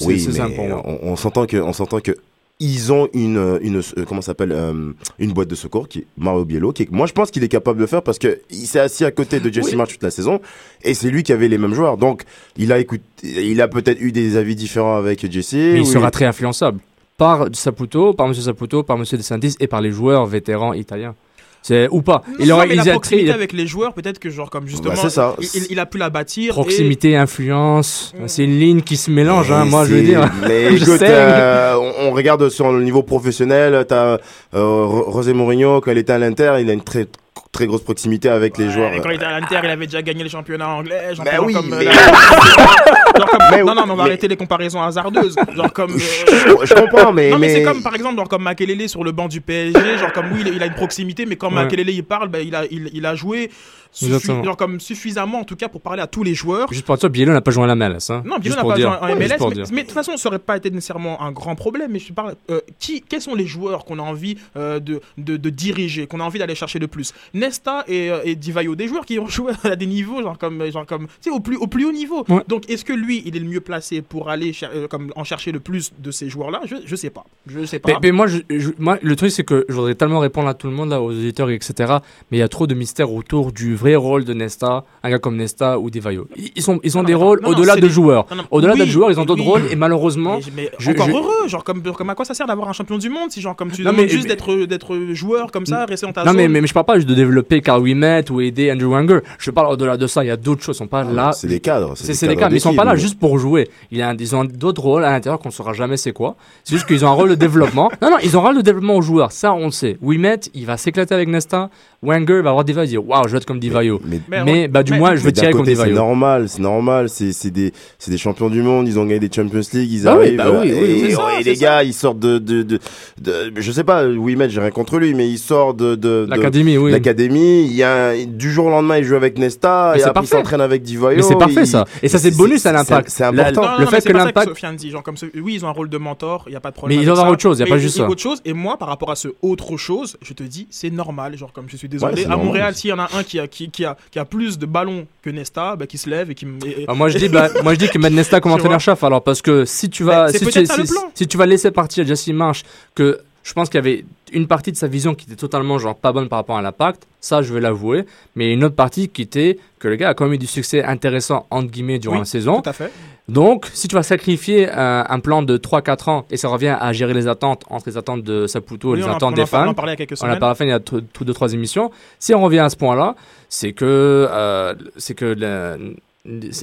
[0.00, 2.16] Oui, c'est mais on, on s'entend que, on s'entend que
[2.64, 6.44] ils ont une, une, euh, comment s'appelle, euh, une boîte de secours qui est Mario
[6.44, 8.78] Biello, qui est- moi je pense qu'il est capable de faire parce que il s'est
[8.78, 9.76] assis à côté de Jesse Oui.
[9.76, 10.40] March toute la saison
[10.84, 11.96] et c'est lui qui avait les mêmes joueurs.
[11.96, 12.22] Donc
[12.56, 15.52] il a écouté, il a peut-être eu des avis différents avec Jesse.
[15.54, 16.78] Mais il sera très influençable.
[17.18, 21.14] Par Saputo, par Monsieur Saputo, par Monsieur De Santis et par les joueurs vétérans italiens.
[21.62, 22.22] C'est ou pas.
[22.28, 24.50] Non, Il aurait mais il la proximité il a- avec les joueurs, peut-être que genre
[24.50, 25.36] comme justement, Bah, c'est ça.
[25.40, 26.50] Il, il- a pu la bâtir.
[26.50, 28.22] et- proximité, influence, Mm.
[28.28, 29.50] c'est une ligne qui se mélange.
[29.52, 30.28] Hein, moi, je veux dire.
[30.48, 31.06] Mais Je écoute, sais.
[31.08, 34.18] euh, on, on regarde sur le niveau professionnel, t'as
[34.54, 37.06] euh, José Mourinho, quand il était à l'Inter, il a une très
[37.52, 38.94] très grosse proximité avec les joueurs.
[38.94, 41.14] et quand il était à l'Inter, il avait déjà gagné le championnat anglais.
[41.14, 44.04] Genre Bah genre oui, comme, euh, mais- genre comme- Mais- non, non, mais on va
[44.04, 45.36] mais- arrêter les comparaisons hasardeuses.
[45.54, 45.90] Genre comme.
[45.92, 49.04] euh, Je, je comprends, mais non, mais, c'est comme par exemple, genre comme Makelele sur
[49.04, 49.98] le banc du PSG.
[49.98, 51.56] Genre comme oui, il, a une proximité, mais quand Ouais.
[51.56, 53.50] Makelele il parle, bah, il, a, il, il a joué
[53.94, 56.72] suffi- genre comme suffisamment en tout cas pour parler à tous les joueurs.
[56.72, 58.08] Juste pour dire, Biello n'a pas joué à la MLS.
[58.10, 58.22] Hein.
[58.24, 58.88] Non, Biello n'a pas dire.
[58.88, 59.36] joué en Ouais, MLS,
[59.70, 61.90] mais, de toute façon, ça aurait pas été nécessairement un grand problème.
[61.92, 65.36] Mais je parle, euh, qui, quels sont les joueurs qu'on a envie euh, de, de,
[65.36, 67.12] de diriger, qu'on a envie d'aller chercher le plus?
[67.42, 70.64] Nesta et, euh, et Divayo, des joueurs qui ont joué à des niveaux, genre comme,
[70.70, 72.24] genre comme, au plus, au plus haut niveau.
[72.28, 72.42] Ouais.
[72.48, 75.24] Donc, est-ce que lui, il est le mieux placé pour aller cher- euh, comme, en
[75.24, 76.60] chercher le plus de ces joueurs-là?
[76.66, 77.24] Je, je sais pas.
[77.46, 77.88] Je sais pas.
[77.92, 80.54] Mais, mais moi, je, je- moi, le truc, c'est que je voudrais tellement répondre à
[80.54, 81.94] tout le monde, là, aux auditeurs, etc.
[82.30, 85.18] Mais il y a trop de mystères autour du vrai rôle de Nesta, un gars
[85.18, 86.28] comme Nesta ou Devayo.
[86.36, 88.26] Ils, ils sont, ils ont Non, des non, rôles au-delà de des- joueurs.
[88.50, 89.48] Au-delà oui, d'être joueurs, ils ont d'autres oui.
[89.48, 90.38] rôles et malheureusement.
[90.54, 92.98] Mais, mais je- encore heureux, genre comme, comme à quoi ça sert d'avoir un champion
[92.98, 96.12] du monde si genre comme tu Non, mais- juste d'être joueur comme ça, rester dans
[96.12, 97.31] ta Non, mais, mais je parle pas juste de développer
[97.62, 99.20] Carl Wimet ou aider Andrew Wenger.
[99.38, 100.24] Je parle au-delà de ça.
[100.24, 100.76] Il y a d'autres choses.
[100.76, 101.28] Ils sont pas là.
[101.28, 101.92] Ah, c'est des cadres.
[101.96, 103.68] C'est des cas, mais ils sont pas là juste pour jouer.
[103.90, 106.36] Ils ont d'autres rôles à l'intérieur qu'on saura jamais c'est quoi.
[106.64, 107.90] C'est juste qu'ils ont un rôle de développement.
[108.00, 109.32] Non, non, ils ont un rôle de développement aux joueurs.
[109.32, 109.96] Ça, on le sait.
[110.02, 111.70] Wimet, il va s'éclater avec Nesta.
[112.02, 114.00] Wenger va avoir des va dire waouh, je vais être comme Divayo.
[114.04, 115.96] Mais, Mais, Mais- bah, du mais- moins, je mais veux tirer comme côté, c'est Divayo.
[115.96, 117.08] normal, c'est normal.
[117.08, 118.88] C'est c'est des, c'est des champions du monde.
[118.88, 119.92] Ils ont gagné des Champions League.
[119.92, 120.36] Ils Bah oui, arrivent.
[120.38, 121.62] bah oui, euh, oui, et, c'est ça, et c'est les ça.
[121.64, 122.78] gars, ils sortent de, de, de,
[123.20, 124.04] de- je sais pas.
[124.06, 126.90] Wimet, j'ai rien contre lui, mais il sort de, de, L'académie, oui.
[126.90, 127.66] l'académie.
[127.66, 130.24] Il y a un- du jour au lendemain, il joue avec Nesta Mais et après
[130.24, 131.16] il s'entraîne avec Divayo.
[131.16, 131.84] Mais c'est parfait ça.
[132.02, 133.10] Et ça, c'est bonus à l'impact.
[133.10, 133.78] c'est important.
[133.78, 134.50] Le fait mais que l'impact.
[134.90, 136.98] Genre comme oui, ils ont un rôle de mentor, il y a pas de problème.
[136.98, 138.08] Mais ils ont autre chose, il y a Mais pas juste ça.
[138.08, 141.36] Autre chose, et moi, par rapport à ce autre chose, je te dis, c'est normal.
[141.36, 142.36] Genre comme je suis désolé, à.
[142.36, 144.66] Montréal, s'il y en a un qui a qui, qui a qui a plus de
[144.66, 147.28] ballons que Nesta, bah, qui se lève et qui et- et- Ah, moi je dis
[147.28, 148.58] bah, moi je dis que mettre Nesta comme Tu vois.
[148.60, 152.28] entraîneur-chef alors parce que si tu vas si, tu, si- si vas laisser partir Jesse
[152.28, 152.62] Marsh
[152.94, 155.96] que je pense qu'il y avait une partie de sa vision qui était totalement genre
[155.96, 158.04] pas bonne par rapport à l'impact, ça je vais l'avouer,
[158.36, 160.82] mais une autre partie qui était que le gars a quand même eu du succès
[160.84, 162.60] intéressant entre guillemets durant Oui, la saison.
[162.62, 162.92] Tout à fait.
[163.28, 166.92] Donc si tu vas sacrifier un, un plan de 3-4 ans et ça revient à
[166.92, 169.64] gérer les attentes entre les attentes de Saputo et Oui, les attentes des par- on
[169.66, 170.38] fans, en parlait il y a quelques on a semaines.
[170.40, 171.90] pas la fin il y a tout tout deux trois émissions.
[172.18, 173.14] Si on revient à ce point-là,
[173.48, 173.84] c'est que
[174.30, 175.96] euh, c'est que le-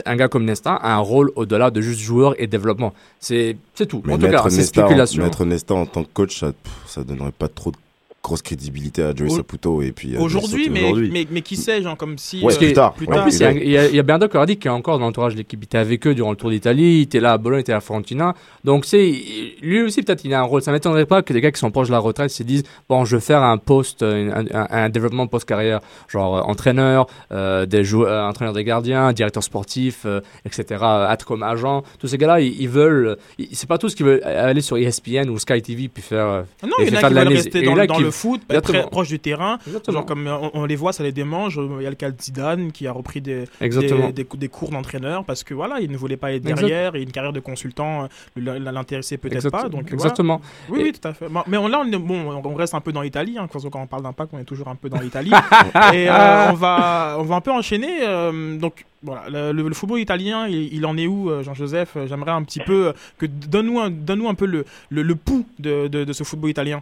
[0.06, 2.94] un gars comme Nesta a un rôle au-delà de juste joueur et développement.
[3.20, 4.02] C'est c'est tout.
[4.06, 5.24] Mais en tout mettre cas, c'est spéculation.
[5.24, 7.78] mettre Nesta en tant que coach, ça, pff, ça donnerait pas trop de
[8.22, 11.96] grosse crédibilité à Joey Saputo et puis à Aujourd'hui, mais, mais, mais qui sait, genre
[11.98, 12.44] comme si.
[12.44, 12.94] Ouais, euh, plus tard.
[12.94, 13.24] Plus Ouais, tard.
[13.24, 13.62] En plus, il y a, ouais.
[13.64, 15.60] il y a, il y a Bernardo Corradi qui est encore dans l'entourage de l'équipe.
[15.62, 17.74] Il était avec eux durant le Tour d'Italie, il était là à Bologne, il était
[17.74, 18.36] à Fiorentina.
[18.64, 19.14] Donc, c'est
[19.62, 20.62] lui aussi, peut-être, il a un rôle.
[20.62, 23.06] Ça m'étonnerait pas que des gars qui sont proches de la retraite se disent Bon,
[23.06, 27.84] je vais faire un post, un, un- un développement post-carrière, genre euh, entraîneur, euh, des
[27.84, 31.84] joueurs, euh, entraîneur des gardiens, directeur sportif, euh, etc., être comme agent.
[32.00, 33.18] Tous ces gars-là, ils, ils veulent.
[33.54, 36.26] C'est pas tous qui veulent aller sur ESPN ou Sky TV puis faire.
[36.26, 37.88] euh, Non, et il y en faire a de qui la veulent rester dans, là,
[37.88, 38.90] dans le foot, être très Exactement.
[38.90, 39.58] proche du terrain.
[39.66, 39.98] Exactement.
[39.98, 41.60] Genre comme euh, on, on les voit, ça les démange.
[41.80, 44.48] Il y a le cas de Zidane qui a repris des, des, des cou- des
[44.50, 47.40] cours d'entraîneur parce que voilà, il ne voulait pas être derrière et une carrière de
[47.40, 49.64] consultant euh, l'intéressait peut-être pas.
[49.70, 49.94] Donc, voilà.
[49.94, 50.42] Exactement.
[50.70, 51.28] Oui, Et- oui, tout à fait.
[51.48, 53.38] Mais on, là, on, est- bon, on reste un peu dans l'Italie.
[53.40, 55.32] Hein, quand quand on parle d'impact, on est toujours un peu dans l'Italie.
[55.94, 58.00] et euh, on, va, on va un peu enchaîner.
[58.08, 61.98] euh, donc, voilà, le, le football italien, il, il en est où, Jean-Joseph?
[62.08, 65.88] J'aimerais un petit peu que donne-nous un, donne un peu le, le, le pouls de,
[65.88, 66.82] de, de ce football italien.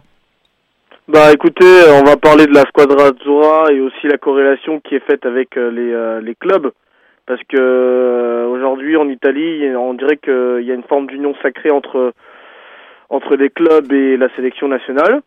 [1.08, 1.64] Bah écoutez,
[1.98, 5.56] on va parler de la Squadra Azzurra et aussi la corrélation qui est faite avec
[5.56, 6.70] euh, les, euh, les clubs.
[7.24, 11.70] Parce que euh, aujourd'hui en Italie, on dirait qu'il y a une forme d'union sacrée
[11.70, 12.12] entre,
[13.08, 15.22] entre les clubs et la sélection nationale.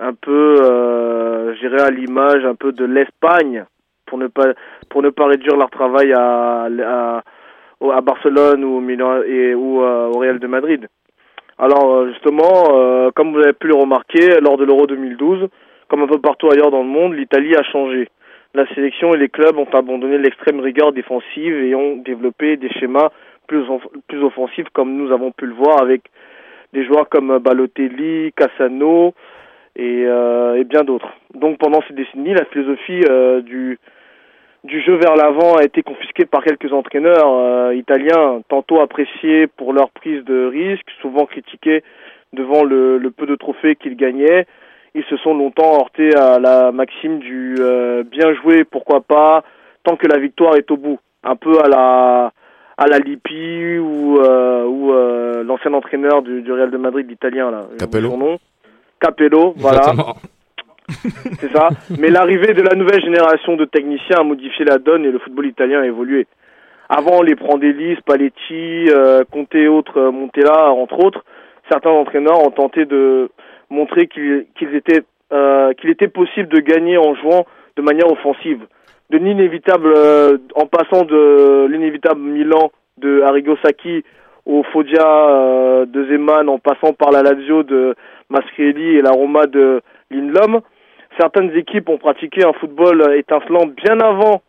[0.00, 3.66] un peu, euh, je dirais à l'image un peu de l'Espagne,
[4.06, 4.54] pour ne pas
[4.88, 7.22] pour ne pas réduire leur travail à à,
[7.92, 10.88] à Barcelone ou au Milan et ou euh, au Real de Madrid.
[11.58, 15.48] Alors euh, justement, euh, comme vous avez pu le remarquer, lors de l'Euro 2012,
[15.88, 18.08] comme un peu partout ailleurs dans le monde, l'Italie a changé.
[18.54, 23.10] La sélection et les clubs ont abandonné l'extrême rigueur défensive et ont développé des schémas
[23.46, 23.64] plus,
[24.08, 26.02] plus offensifs comme nous avons pu le voir avec
[26.72, 29.14] des joueurs comme Balotelli, Cassano
[29.76, 31.08] et, euh, et bien d'autres.
[31.34, 33.78] Donc pendant ces décennies, la philosophie euh, du,
[34.66, 39.72] du jeu vers l'avant a été confisquée par quelques entraîneurs euh, italiens, tantôt appréciés pour
[39.72, 41.82] leur prise de risque, souvent critiqués
[42.32, 44.46] devant le, le peu de trophées qu'ils gagnaient.
[44.94, 49.44] Ils se sont longtemps heurtés à la maxime du euh, bien joué, pourquoi pas,
[49.84, 50.98] tant que la victoire est au bout.
[51.22, 52.32] Un peu à la
[52.78, 54.92] à la Lippi ou, euh, ou
[55.44, 57.62] l'ancien entraîneur du, du Real de Madrid, l'italien là.
[57.78, 58.10] Capello.
[58.10, 58.38] son nom.
[59.00, 59.78] Capello, voilà.
[59.78, 60.16] Exactement.
[61.40, 61.68] C'est ça.
[61.98, 65.46] Mais l'arrivée de la nouvelle génération de techniciens a modifié la donne et le football
[65.46, 66.26] italien a évolué.
[66.88, 71.24] Avant, les Prandelli, Spalletti, euh, Conte et autres, euh, Montella, entre autres,
[71.68, 73.28] certains entraîneurs ont tenté de
[73.70, 77.44] montrer qu'il qu'ils étaient, euh, qu'il était possible de gagner en jouant
[77.76, 78.60] de manière offensive.
[79.10, 84.04] De l'inévitable, euh, en passant de l'inévitable Milan de Arrigo Sacchi
[84.44, 87.96] au Foggia de Zeman, en passant par la Lazio de
[88.30, 89.80] Mascherelli et la Roma de
[90.12, 90.60] Lindlom,
[91.18, 94.42] certaines équipes ont pratiqué un football euh, étincelant bien avant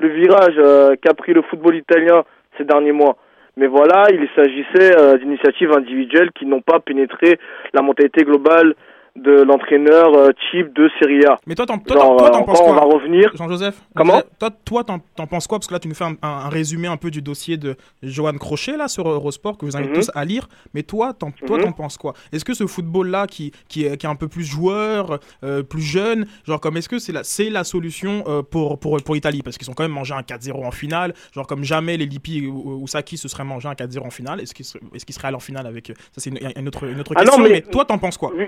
[0.00, 2.24] le virage euh, qu'a pris le football italien
[2.58, 3.16] ces derniers mois.
[3.56, 7.38] Mais voilà, il s'agissait euh, d'initiatives individuelles qui n'ont pas pénétré
[7.72, 8.74] la mentalité globale
[9.16, 11.38] de l'entraîneur euh, type de Serie A.
[11.46, 13.30] Mais toi, t'en, toi, Genre, toi, euh, t'en penses encore, on quoi va revenir.
[13.34, 15.58] Jean-Joseph Comment Toi, toi t'en, t'en penses quoi?
[15.58, 17.76] Parce que là, tu nous fais un, un- un résumé un peu du dossier de
[18.02, 19.96] Johan Crochet là, sur Eurosport que vous invite Mhm.
[19.96, 20.48] tous à lire.
[20.74, 21.64] Mais toi, t'en, toi, Mhm.
[21.64, 22.14] t'en penses quoi?
[22.32, 25.82] Est-ce que ce football-là qui, qui, est, qui est un peu plus joueur, euh, plus
[25.82, 29.42] jeune, genre comme est-ce que c'est la, c'est la solution euh, pour, pour, pour l'Italie?
[29.42, 31.14] Parce qu'ils ont quand même mangé un 4-0 en finale.
[31.32, 34.40] Genre comme jamais les Lippi ou, ou Saki se seraient mangé un 4-0 en finale.
[34.40, 35.90] Est-ce qu'ils, seraient- est-ce qu'ils seraient allés en finale avec.
[35.90, 37.42] euh, Ça, c'est une, une autre, une autre Ah non, question.
[37.44, 37.60] mais- mais...
[37.62, 38.32] toi, t'en penses quoi?
[38.36, 38.46] Oui.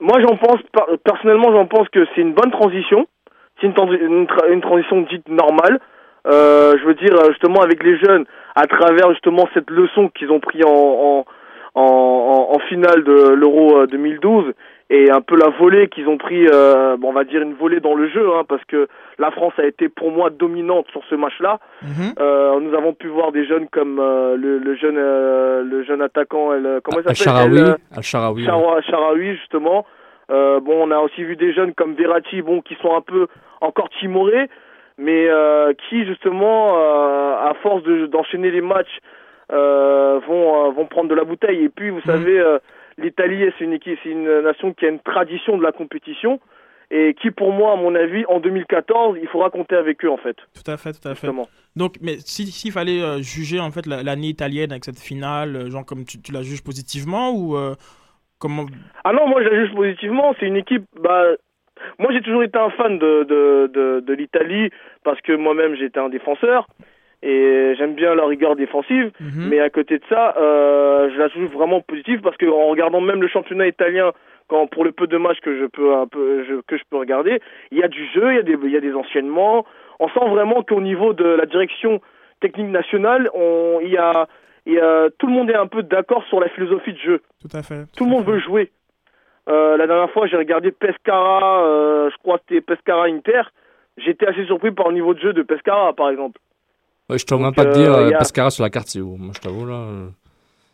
[0.00, 3.06] Moi, j'en pense, per- personnellement, j'en pense que c'est une bonne transition.
[3.60, 5.80] C'est une, transi- une, tra- une transition dite normale.
[6.26, 10.30] Euh, je veux dire, euh, justement, avec les jeunes, à travers justement cette leçon qu'ils
[10.30, 11.24] ont pris en,
[11.74, 14.52] en, finale de l'Euro euh, 2012
[14.90, 17.80] et un peu la volée qu'ils ont pris, euh, bon, on va dire une volée
[17.80, 21.14] dans le jeu, hein, parce que la France a été pour moi dominante sur ce
[21.14, 21.58] match-là.
[21.82, 22.14] Mhm.
[22.18, 26.00] Euh, nous avons pu voir des jeunes comme euh, le, le jeune, euh, le jeune
[26.00, 27.58] attaquant, elle, comment il s'appelle Al-Sharawi.
[27.60, 29.36] euh, Al-Sharawi.
[29.36, 29.84] justement.
[30.30, 33.28] Euh, bon, on a aussi vu des jeunes comme Verratti, bon, qui sont un peu
[33.60, 34.48] encore timorés,
[34.98, 38.98] mais euh, qui justement, euh, à force de- d'enchaîner les matchs,
[39.52, 41.64] euh, vont euh, vont prendre de la bouteille.
[41.64, 42.58] Et puis, vous savez, euh,
[42.98, 46.40] l'Italie, c'est une équipe, c'est une nation qui a une tradition de la compétition
[46.90, 50.16] et qui, pour moi, à mon avis, en 2014, il faudra compter avec eux, en
[50.16, 50.36] fait.
[50.54, 51.28] Tout à fait, tout à fait.
[51.76, 55.54] Donc, mais si- s'il fallait euh, juger en fait la- l'année italienne avec cette finale,
[55.54, 57.74] euh, genre comme tu, tu la juges positivement ou euh,
[58.38, 58.64] comment?
[59.04, 60.34] Ah non, moi je la juge positivement.
[60.40, 60.84] C'est une équipe.
[60.98, 61.24] Bah,
[61.98, 64.70] moi j'ai toujours été un fan de de de, de l'Italie
[65.04, 66.66] parce que moi-même j'étais un défenseur
[67.22, 69.10] et j'aime bien leur rigueur défensive.
[69.20, 69.48] Mhm.
[69.48, 73.00] Mais à côté de ça, euh, je la juge vraiment positive parce que en regardant
[73.00, 74.12] même le championnat italien,
[74.48, 76.96] quand pour le peu de matchs que je peux un peu je- que je peux
[76.96, 79.66] regarder, il y a du jeu, il y a des il y a des enchaînements.
[80.00, 82.00] On sent vraiment qu'au niveau de la direction
[82.40, 84.26] technique nationale, on il y a
[84.66, 87.20] il y a- tout le monde est un peu d'accord sur la philosophie de jeu.
[87.40, 87.84] Tout à fait.
[87.96, 88.70] Tout le monde veut jouer.
[89.48, 93.42] Euh, la dernière fois, j'ai regardé Pescara, euh, je crois que c'était Pescara Inter.
[93.96, 96.38] J'étais assez surpris par le niveau de jeu de Pescara, par exemple.
[97.10, 98.88] Ouais, je t'aurais même pas te dire euh, euh, y a- Pescara sur la carte,
[98.88, 99.16] c'est où?
[99.16, 99.86] Moi, je t'avoue, là.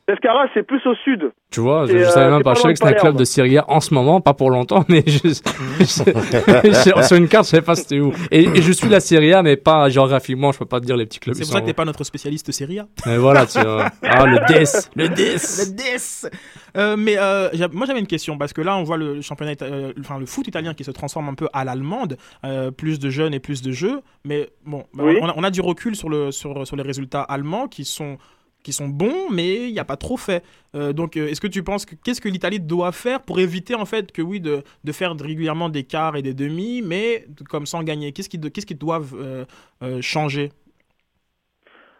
[0.07, 1.33] Pescara, c'est plus au sud.
[1.51, 2.51] Tu vois, je, je euh, savais même pas.
[2.51, 4.51] pas Je savais que c'était un club de Serie A en ce moment, pas pour
[4.51, 8.12] longtemps, mais je, je- sur une carte, je savais pas c'était où.
[8.31, 10.97] Et, et je suis la Serie A, mais pas géographiquement, je peux pas te dire
[10.97, 11.35] les petits clubs.
[11.35, 12.81] C'est pour ça que t'es pas notre spécialiste Serie.
[13.07, 13.90] Mais voilà, tu vois.
[14.03, 15.14] Ah, le DES, le DES.
[15.17, 16.31] Le DES.
[16.77, 19.93] Euh, mais euh, moi j'avais une question parce que là on voit le championnat, euh,
[20.01, 23.33] enfin le foot italien qui se transforme un peu à l'allemande, euh, plus de jeunes
[23.35, 24.01] et plus de jeux.
[24.25, 25.19] Mais bon, bah, Oui.
[25.21, 28.19] on, a, on a du recul sur le sur, sur les résultats allemands qui sont
[28.64, 30.42] qui sont bons, mais il n'y a pas trop fait.
[30.74, 33.74] Euh, donc, euh, est-ce que tu penses que qu'est-ce que l'Italie doit faire pour éviter
[33.77, 37.66] en fait que oui de, de faire régulièrement des quarts et des demi, mais comme
[37.66, 38.11] sans gagner?
[38.12, 39.44] Qu'est-ce qu'ils qu'est-ce qu'ils doivent euh,
[39.83, 40.50] euh, changer?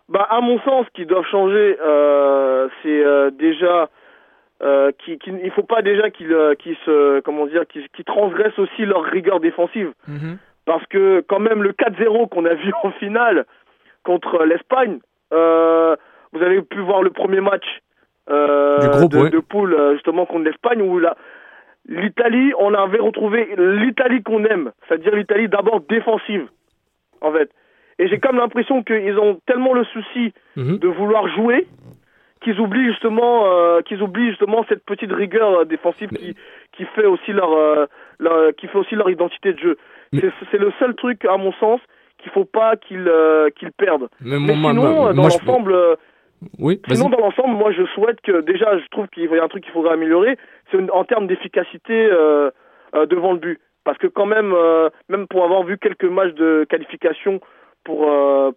[0.09, 1.77] Bah, à mon sens, ce qu'ils doivent changer,
[2.83, 3.89] c'est déjà
[5.05, 9.03] qu'il qu'il- il faut pas déjà qu'ils qu'ils se comment dire qu'ils transgressent aussi leur
[9.05, 9.93] rigueur défensive.
[10.09, 10.39] Mhm.
[10.67, 13.45] parce que quand même le 4-0 qu'on a vu en finale
[14.03, 14.99] contre l'Espagne,
[15.35, 15.95] euh,
[16.35, 17.65] vous avez pu voir le premier match
[18.31, 19.31] euh, groupe, de, ouais.
[19.31, 21.01] de poule euh, justement contre l'Espagne où
[21.89, 26.49] l'Italie, on avait retrouvé l'Italie qu'on aime, c'est-à-dire l'Italie d'abord défensive,
[27.21, 27.51] en fait.
[27.99, 30.79] Et j'ai comme l'impression qu'ils ont tellement le souci Mhm.
[30.79, 31.67] de vouloir jouer
[32.43, 36.35] qu'ils oublient justement euh, qu'ils oublient justement cette petite rigueur défensive qui
[36.77, 37.87] qui fait aussi leur, euh,
[38.19, 39.77] leur- qui fait aussi leur identité de jeu.
[40.13, 41.81] Mais- C'est c'est le seul truc à mon sens
[42.19, 44.09] qu'il faut pas qu'ils euh, qu'ils perdent.
[44.21, 45.77] Mais Mais sinon moi- dans moi, l'ensemble
[46.59, 46.81] Oui.
[46.89, 49.65] Sinon, dans l'ensemble, moi, je souhaite que déjà, je trouve qu'il y a un truc
[49.65, 50.37] qu'il faudrait améliorer,
[50.71, 52.51] c'est en termes d'efficacité euh,
[52.95, 53.61] euh, devant le but.
[53.85, 57.41] Parce que quand même, euh, même pour avoir vu quelques matchs de qualification
[57.85, 58.11] pour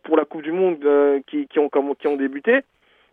[0.04, 0.80] pour la Coupe du Monde
[1.28, 2.62] qui, qui ont qui ont débuté,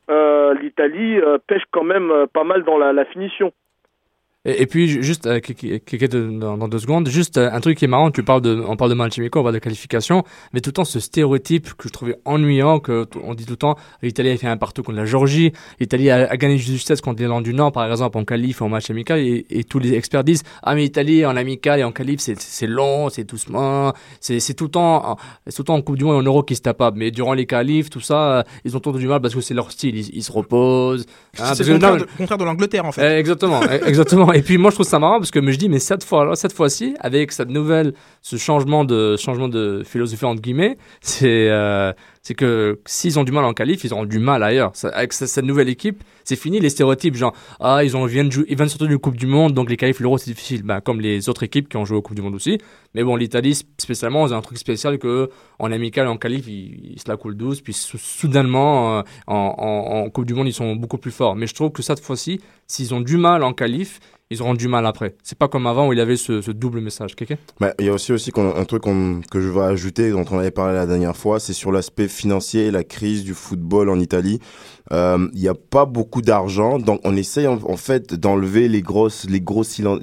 [0.08, 3.52] l'Italie pêche quand même pas mal dans la, la finition.
[4.44, 5.40] Et, et puis ju- juste euh,
[6.38, 8.76] dans, dans deux secondes, juste euh, un truc qui est marrant, tu parles de, on
[8.76, 11.92] parle de Malchimico, on parle de qualification, mais tout le temps ce stéréotype que je
[11.92, 15.04] trouvais ennuyant, que on dit tout le temps, l'Italie a fait un partout contre la
[15.06, 18.64] Géorgie, l'Italie a, a gagné justesse contre l'Irlande du Nord, par exemple, en qualif ou
[18.64, 21.84] en match amical, et, et tous les experts disent, ah mais l'Italie en amical et
[21.84, 25.74] en qualif, c'est c'est long, c'est doucement, c'est tout le temps, c'est tout le temps
[25.74, 26.92] en Coupe du Monde, en Euro qui se tapent, pas.
[26.94, 29.54] mais durant les qualifs, tout ça, euh, ils ont toujours du mal parce que c'est
[29.54, 31.06] leur style, ils, ils se reposent.
[31.38, 33.14] hein, c'est le contraire, non, de, contraire de l'Angleterre en fait.
[33.16, 34.32] eh, exactement, eh, exactement.
[34.36, 36.52] Et puis moi je trouve ça marrant parce que je dis mais cette fois, cette
[36.52, 41.92] fois-ci, avec cette nouvelle, ce changement de changement de philosophie entre guillemets, c'est euh,
[42.22, 44.72] c'est que s'ils ont du mal en qualif, ils auront du mal ailleurs.
[44.92, 48.30] Avec ce- cette nouvelle équipe, c'est fini les stéréotypes genre ah ils ont ils viennent
[48.48, 51.00] ils viennent surtout d'une Coupe du Monde donc les qualifs l'Euro c'est difficile, ben, comme
[51.00, 52.58] les autres équipes qui ont joué aux Coupe du Monde aussi.
[52.94, 56.98] Mais bon l'Italie spécialement, ils ont un truc spécial que en amical en qualif ils,
[56.98, 60.98] se la coulent douce, puis sou- soudainement euh, en, Coupe du Monde ils sont beaucoup
[60.98, 61.36] plus forts.
[61.36, 64.68] Mais je trouve que cette fois-ci, s'ils ont du mal en qualif, ils auront du
[64.68, 65.16] mal après.
[65.22, 67.14] C'est pas comme avant où il avait ce, double message.
[67.60, 70.50] Bah, il y a aussi, aussi un truc que je veux ajouter, dont on avait
[70.50, 74.40] parlé la dernière fois, c'est sur l'aspect financier et la crise du football en Italie.
[74.92, 79.26] Euh, Il n'y a pas beaucoup d'argent, donc on essaye en, fait d'enlever les grosses,
[79.28, 80.00] les gros cylindres,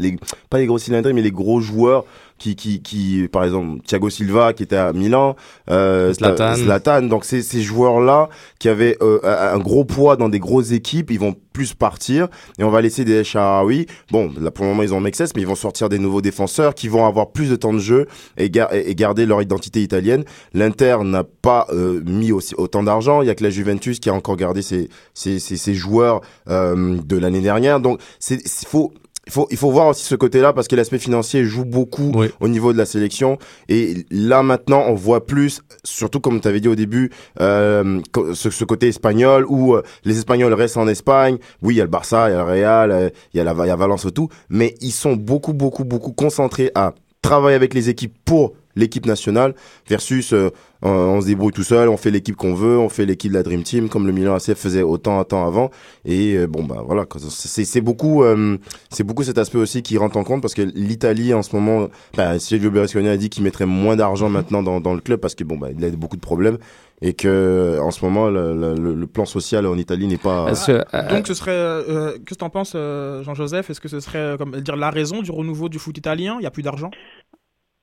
[0.50, 2.06] pas les gros cylindres, mais les gros joueurs
[2.42, 5.36] qui, qui, qui, par exemple, Thiago Silva qui était à Milan,
[5.70, 6.56] euh, Zlatan.
[6.56, 7.02] Zlatan.
[7.04, 11.20] Donc ces, ces joueurs-là qui avaient euh, un gros poids dans des grosses équipes, ils
[11.20, 13.86] vont plus partir et on va laisser des Sharawi.
[14.12, 16.74] Bon, là pour le moment ils ont Mexès, mais ils vont sortir des nouveaux défenseurs
[16.74, 20.24] qui vont avoir plus de temps de jeu et, gar- et- garder leur identité italienne.
[20.54, 23.22] L'Inter n'a pas euh, mis aussi autant d'argent.
[23.22, 26.22] Il y a que la Juventus qui a encore gardé ses, ses, ses, ses joueurs
[26.50, 27.80] euh, de l'année dernière.
[27.80, 28.94] Donc c'est- faut
[29.28, 32.30] il faut, il faut voir aussi ce côté-là parce que l'aspect financier joue beaucoup Oui.
[32.40, 33.38] au niveau de la sélection.
[33.70, 38.02] Et là, maintenant, on voit plus, surtout comme tu avais dit au début, euh,
[38.34, 41.38] ce, ce côté espagnol où euh, les Espagnols restent en Espagne.
[41.62, 43.44] Oui, il y a le Barça, il y a le Real, euh, il y a
[43.44, 44.30] la il y a Valence et tout.
[44.50, 49.56] Mais ils sont beaucoup, beaucoup, beaucoup concentrés à travailler avec les équipes pour l'équipe nationale
[49.88, 50.50] versus euh,
[50.82, 53.38] on, on se débrouille tout seul, on fait l'équipe qu'on veut, on fait l'équipe de
[53.38, 55.72] la Dream Team comme le Milan AC faisait autant un temps avant.
[56.06, 58.58] Et euh, bon bah voilà c'est c'est beaucoup euh,
[58.90, 61.90] c'est beaucoup cet aspect aussi qui rentre en compte parce que l'Italie en ce moment
[62.18, 65.36] bah, Silvio Berlusconi a dit qu'il mettrait moins d'argent maintenant dans, dans le club parce
[65.36, 66.58] que bon bah il a beaucoup de problèmes
[67.02, 70.50] et que en ce moment le, le, le plan social en Italie n'est pas
[70.94, 73.70] euh, Donc ce serait, euh, qu'est-ce que t'en penses, euh, Jean-Joseph?
[73.70, 76.38] Est-ce que ce serait, euh, comme dire, la raison du renouveau du foot italien?
[76.40, 76.92] Il y a plus d'argent?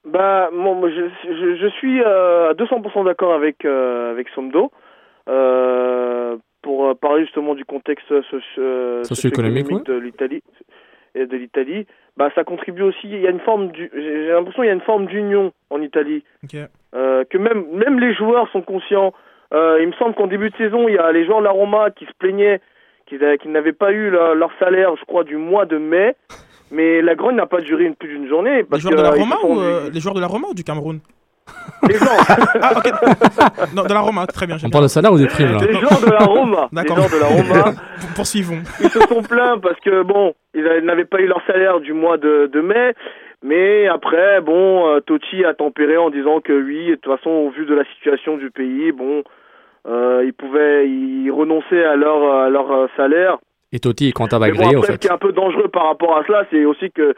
[0.05, 4.71] Bah, moi, moi, je, je, je suis euh, à 200% d'accord avec, euh, avec Somdo.
[5.29, 10.43] Euh, pour euh, parler justement du contexte socio- euh, Socio-économique, de l'Italie
[11.15, 13.01] et de l'Italie, bah ça contribue aussi.
[13.09, 15.81] Il y a une forme du, j'ai l'impression qu'il y a une forme d'union en
[15.83, 16.25] Italie.
[16.95, 19.13] Euh, que même même les joueurs sont conscients.
[19.55, 21.51] Euh, il me semble qu'en début de saison, il y a les joueurs de la
[21.51, 22.61] Roma qui se plaignaient
[23.07, 26.15] qu'ils avaient- qu'ils n'avaient pas eu la- leur salaire, je crois, du mois de mai.
[26.71, 28.65] Mais la grogne n'a pas duré une, plus d'une journée.
[28.71, 30.49] Les joueurs de que, la euh, ils Roma ou euh, les joueurs de la Roma
[30.51, 31.01] ou du Cameroun
[31.89, 32.05] Les gens,
[32.63, 32.91] Ah, ok.
[33.75, 34.57] non, de la Roma, très bien.
[34.57, 34.71] on bien.
[34.71, 36.97] parle de salaire ou des primes là les gens de la Roma, les D'accord.
[37.09, 37.63] gens de la Roma,
[38.01, 38.59] Pour- Poursuivons.
[38.81, 41.93] ils se sont plaints parce que bon, ils avaient- n'avaient pas eu leur salaire du
[41.95, 42.95] mois de, de mai.
[43.43, 47.51] Mais après, bon, euh, Totti a tempéré en disant que oui, de toute façon, au
[47.51, 49.23] vu de la situation du pays, bon,
[49.87, 53.39] euh, ils pouvaient y renoncer à leur, à leur salaire.
[53.73, 54.99] Et Totti est comptable bon, agréé au après, ce fait.
[54.99, 57.15] qui est un peu dangereux par rapport à cela, c'est aussi que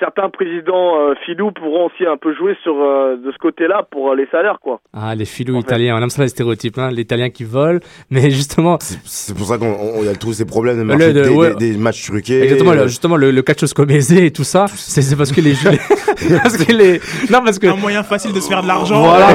[0.00, 4.10] certains présidents euh, filous pourront aussi un peu jouer sur euh, de ce côté-là pour
[4.10, 4.80] euh, les salaires, quoi.
[4.92, 5.66] Ah, les filous En fait.
[5.68, 7.80] italiens, on aime ça les stéréotypes, hein, l'italien qui vole,
[8.10, 11.12] mais justement, c'est pour ça qu'on on- il y a tous ces problèmes de Le-
[11.12, 11.54] de- des, ouais.
[11.54, 15.02] des, des matchs truqués exactement, euh, le, justement le, le scomese et tout ça, c'est
[15.02, 15.54] c'est parce que les,
[16.42, 19.00] parce que les, non parce que Un moyen facile de se faire de l'argent.
[19.02, 19.34] Voilà.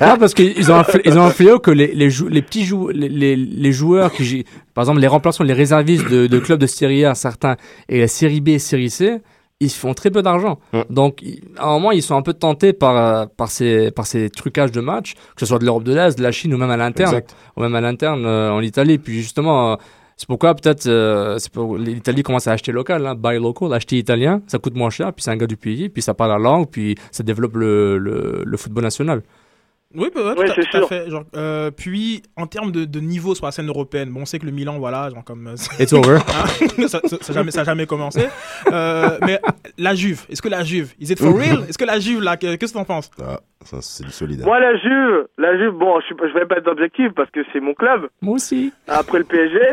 [0.00, 2.64] non, parce qu'ils ont un, ils ont un fléau que les, les, jou- les petits
[2.64, 4.44] jou- les, les, les joueurs qui,
[4.74, 7.56] par exemple, les remplaçants, les réservistes de, de clubs de Série A, certains,
[7.88, 9.20] et la Série B et Série C,
[9.60, 10.58] ils font très peu d'argent.
[10.90, 11.22] Donc,
[11.56, 14.72] à un moment, ils sont un peu tentés par, euh, par ces, par ces trucages
[14.72, 16.76] de matchs, que ce soit de l'Europe de l'Est, de la Chine ou même à
[16.76, 17.10] l'interne,
[17.56, 18.98] ou même à l'interne euh, en Italie.
[18.98, 19.76] Puis justement, euh,
[20.18, 24.40] C'est pourquoi peut-être euh, pour- l'Italie commence à acheter local, hein, buy local, acheter italien,
[24.46, 26.68] ça coûte moins cher, puis c'est un gars du pays, puis ça parle la langue,
[26.70, 29.20] puis ça développe le, le, le football national.
[29.96, 30.88] Oui, bah, ouais, c'est sûr.
[30.88, 31.08] fait.
[31.10, 34.38] Genre, euh, puis, en termes de, de niveau sur la scène européenne, bon, on sait
[34.38, 35.46] que le Milan, voilà, genre comme.
[35.48, 36.16] euh, It's over.
[36.16, 38.26] Hein, ça, ça, ça jamais, ça a jamais commencé.
[38.72, 39.40] Euh, mais
[39.78, 41.64] la Juve, est-ce que la Juve, is it for real?
[41.68, 43.10] Est-ce que la Juve, là, que- qu'est-ce que t'en penses?
[43.20, 44.42] Ah, ça, c'est du solide.
[44.42, 44.46] hein.
[44.46, 47.60] Moi, la Juve, la Juve, bon, je, je vais pas être objectif parce que c'est
[47.60, 48.08] mon club.
[48.22, 48.72] Moi aussi.
[48.88, 49.58] Après le PSG.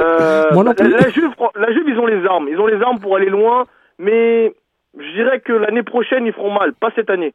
[0.00, 0.90] Euh, Moi non la, plus.
[0.90, 2.48] la Juve, la Juve, ils ont les armes.
[2.50, 3.64] Ils ont les armes pour aller loin.
[3.98, 4.52] Mais
[4.98, 6.72] je dirais que l'année prochaine, ils feront mal.
[6.74, 7.32] Pas cette année.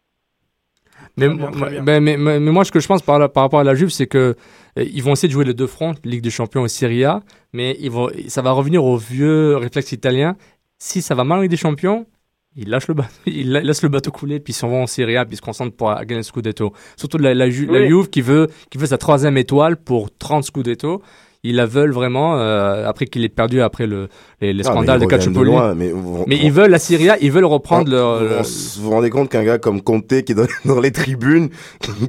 [1.20, 3.64] Mais, bien, ben, mais, mais, mais moi, ce que je pense par, par rapport à
[3.64, 4.36] la Juve, c'est que
[4.78, 7.22] euh, ils vont essayer de jouer les deux fronts, Ligue des Champions et Serie A,
[7.54, 10.36] mais ils vont, ça va revenir au vieux réflexe italien.
[10.78, 12.06] Si ça va mal en Ligue des Champions,
[12.56, 14.88] ils lâchent le bateau, ils la- laissent le bateau couler, puis ils s'en vont en
[14.88, 16.74] Serie A, puis ils se concentrent pour gagner le Scudetto.
[16.98, 17.88] Surtout la, la, la Oui.
[17.88, 21.02] Juve qui veut, qui veut sa troisième étoile pour 30 Scudetto.
[21.44, 24.10] Ils la veulent vraiment, euh, après qu'il ait perdu après le,
[24.42, 25.52] les, les Ah, scandales de Calciopoli.
[25.78, 28.44] mais vous- Mais vous- ils veulent la Serie A, ils veulent reprendre leur, vous, leur-
[28.44, 31.48] vous vous rendez compte qu'un gars comme Conte qui est dans, dans les tribunes,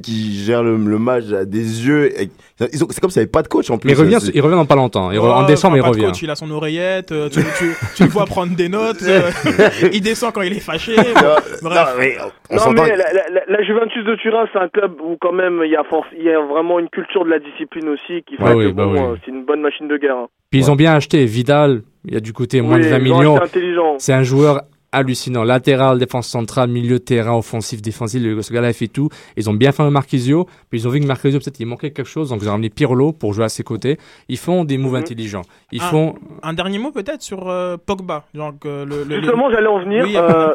[0.03, 2.29] qui gère le, le match à des yeux, et-
[2.71, 3.91] c'est comme s'il n'y avait pas de coach en plus.
[3.91, 5.11] Il revient, il revient dans pas longtemps.
[5.11, 6.05] Il en Oh, décembre, il revient.
[6.05, 9.29] coach, il a son oreillette, euh, tu, tu, tu le vois prendre des notes, euh,
[9.93, 10.95] il descend quand il est fâché.
[10.95, 11.75] Non, bon, bref.
[11.75, 12.15] non, mais
[12.49, 12.83] on non, s'entend.
[12.83, 15.71] mais la, la- la- la Juventus de Turin, c'est un club où quand même il
[15.71, 18.43] y a, force, il y a vraiment une culture de la discipline aussi qui fait
[18.43, 18.99] Bah que oui, bah bon, oui.
[18.99, 20.15] euh, c'est une bonne machine de guerre.
[20.17, 20.27] hein.
[20.49, 22.97] Puis ils ont bien acheté Vidal, il y a du côté moins Oui, de 20
[22.97, 23.95] ils ont millions.
[23.99, 25.43] C'est un joueur hallucinant.
[25.43, 28.21] Latéral, défense centrale, milieu de terrain, offensif, défensif.
[28.23, 29.09] Le- Ce gars-là, fait tout.
[29.37, 30.45] Ils ont bien fait un Marquisio.
[30.69, 32.29] Puis ils ont vu que Marquisio, peut-être, il manquait quelque chose.
[32.29, 33.97] Donc ils ont ramené Pirlo pour jouer à ses côtés.
[34.29, 34.99] Ils font des moves Mhm.
[34.99, 35.41] intelligents.
[35.71, 35.89] Ils Ah.
[35.89, 36.15] font.
[36.43, 38.23] Un dernier mot peut-être sur euh, Pogba.
[38.33, 38.41] Le,
[38.85, 40.03] le- le- Justement, j'allais en venir.
[40.05, 40.53] Oui, euh,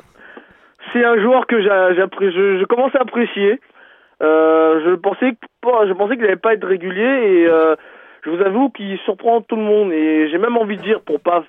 [0.92, 3.60] c'est un joueur que j'a- j'appré- je, je commence à apprécier.
[4.22, 7.74] Euh, je pensais que pas- je pensais qu'il n'allait pas être régulier et euh,
[8.24, 11.20] je vous avoue qu'il surprend tout le monde et j'ai même envie de dire pour
[11.20, 11.44] pas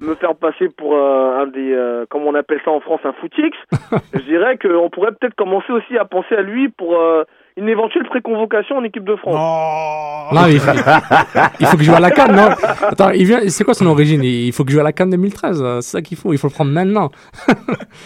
[0.00, 3.12] me faire passer pour euh, un des euh, comme on appelle ça en France un
[3.12, 3.50] footix.
[4.14, 7.24] je dirais qu'on pourrait peut-être commencer aussi à penser à lui pour euh,
[7.58, 9.34] une éventuelle préconvocation en équipe de France.
[9.38, 10.34] Oh.
[10.34, 10.70] Non, mais il, faut,
[11.60, 12.48] il faut qu'il joue à la Cannes, non
[12.82, 13.40] Attends, il vient.
[13.48, 15.62] C'est quoi son origine Il faut qu'il joue à la Cannes 2013.
[15.62, 16.32] euh, C'est ça qu'il faut.
[16.32, 17.10] Il faut le prendre maintenant.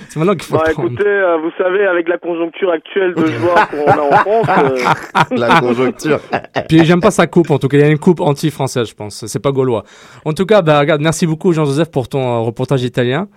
[0.09, 0.89] c'est maintenant qu'il faut Bah le prendre.
[0.93, 5.37] écoutez, euh, vous savez, avec la conjoncture actuelle de joueurs qu'on a en France, euh,
[5.37, 6.21] La conjoncture.
[6.69, 7.77] Puis j'aime pas sa coupe en tout cas.
[7.79, 9.27] Il y a une coupe anti-française, je pense.
[9.27, 9.85] C'est pas gaulois.
[10.25, 13.29] En tout cas, bah regarde, merci beaucoup Jean-Joseph pour ton euh, reportage italien.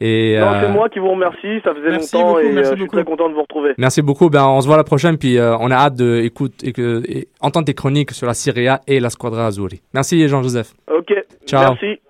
[0.00, 2.52] Et non, euh, c'est moi qui vous remercie, ça faisait Merci longtemps beaucoup, et euh,
[2.54, 3.72] merci je suis très content de vous retrouver.
[3.78, 4.28] Merci beaucoup.
[4.28, 5.16] Ben, on se voit la prochaine.
[5.18, 8.34] Puis euh, on a hâte de écoute, et que, et entendre tes chroniques sur la
[8.34, 9.82] Serie A et la Squadra Azzurri.
[9.94, 10.74] Merci Jean-Joseph.
[10.92, 11.12] Ok,
[11.46, 11.74] Ciao.
[11.80, 12.00] merci.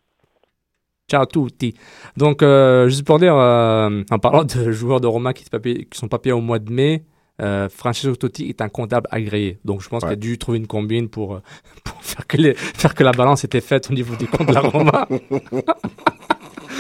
[1.11, 1.74] Ciao à tutti.
[2.16, 6.09] Donc, euh, juste pour dire, euh, en parlant de joueurs de Roma qui, qui sont
[6.09, 7.05] pas payés au mois de mai,
[7.43, 9.59] euh, Francesco Totti est un comptable agréé.
[9.66, 10.09] Donc, je pense Ouais.
[10.11, 11.41] qu'il a dû trouver une combine pour, euh,
[11.85, 14.55] pour faire, que les, faire que la balance était faite au niveau des comptes de
[14.55, 15.07] la Roma.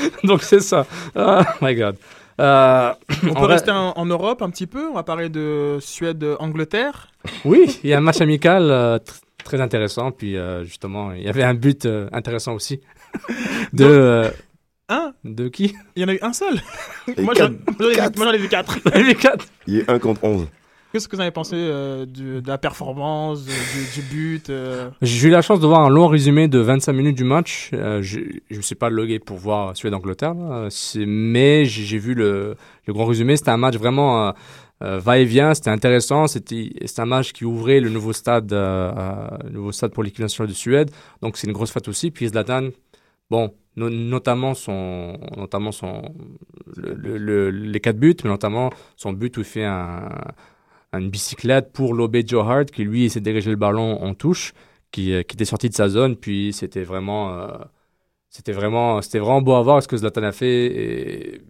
[0.24, 0.86] Donc, c'est ça.
[1.16, 1.96] Oh my God.
[2.40, 2.92] Euh,
[3.22, 4.88] On peut vrai- rester en, en Europe un petit peu.
[4.88, 7.08] On va parler de Suède-Angleterre.
[7.44, 10.10] Oui, il y a un match amical euh, tr- très intéressant.
[10.10, 12.80] Puis, euh, justement, il y avait un but euh, intéressant aussi.
[13.72, 14.30] de, euh,
[14.88, 15.74] Hein de qui?
[15.96, 16.60] Il y en a eu un seul.
[17.16, 17.50] Et moi, j'en ai
[17.88, 18.18] vu- quatre.
[18.18, 19.46] j'en ai vu quatre.
[19.66, 20.46] Il est 1 contre 11.
[20.94, 23.50] Qu'est-ce que vous avez pensé euh, de la performance, du,
[24.00, 27.16] du but euh, J'ai eu la chance de voir un long résumé de 25 minutes
[27.16, 27.70] du match.
[27.72, 30.36] Euh, je ne me suis pas logué pour voir Suède-Angleterre,
[30.94, 32.54] mais j'ai vu le,
[32.86, 33.36] grand résumé.
[33.36, 34.32] C'était un match vraiment euh,
[34.84, 36.28] euh, va-et-vient, c'était intéressant.
[36.28, 40.20] C'était un match qui ouvrait le nouveau stade, euh, euh, le nouveau stade pour l'équipe
[40.20, 40.92] nationale de Suède.
[41.22, 42.12] Donc c'est une grosse fête aussi.
[42.12, 42.68] Puis Zlatan,
[43.30, 46.02] bon, no- notamment son, notamment son,
[46.76, 50.08] le- le- le- les quatre buts, mais notamment son but où il fait un,
[50.98, 54.52] une bicyclette pour lober Joe Hart, qui lui s'est dégagé le ballon en touche,
[54.90, 57.48] qui, euh, qui était sorti de sa zone, puis c'était vraiment, euh,
[58.48, 61.40] vraiment, vraiment beau à voir ce que Zlatan a fait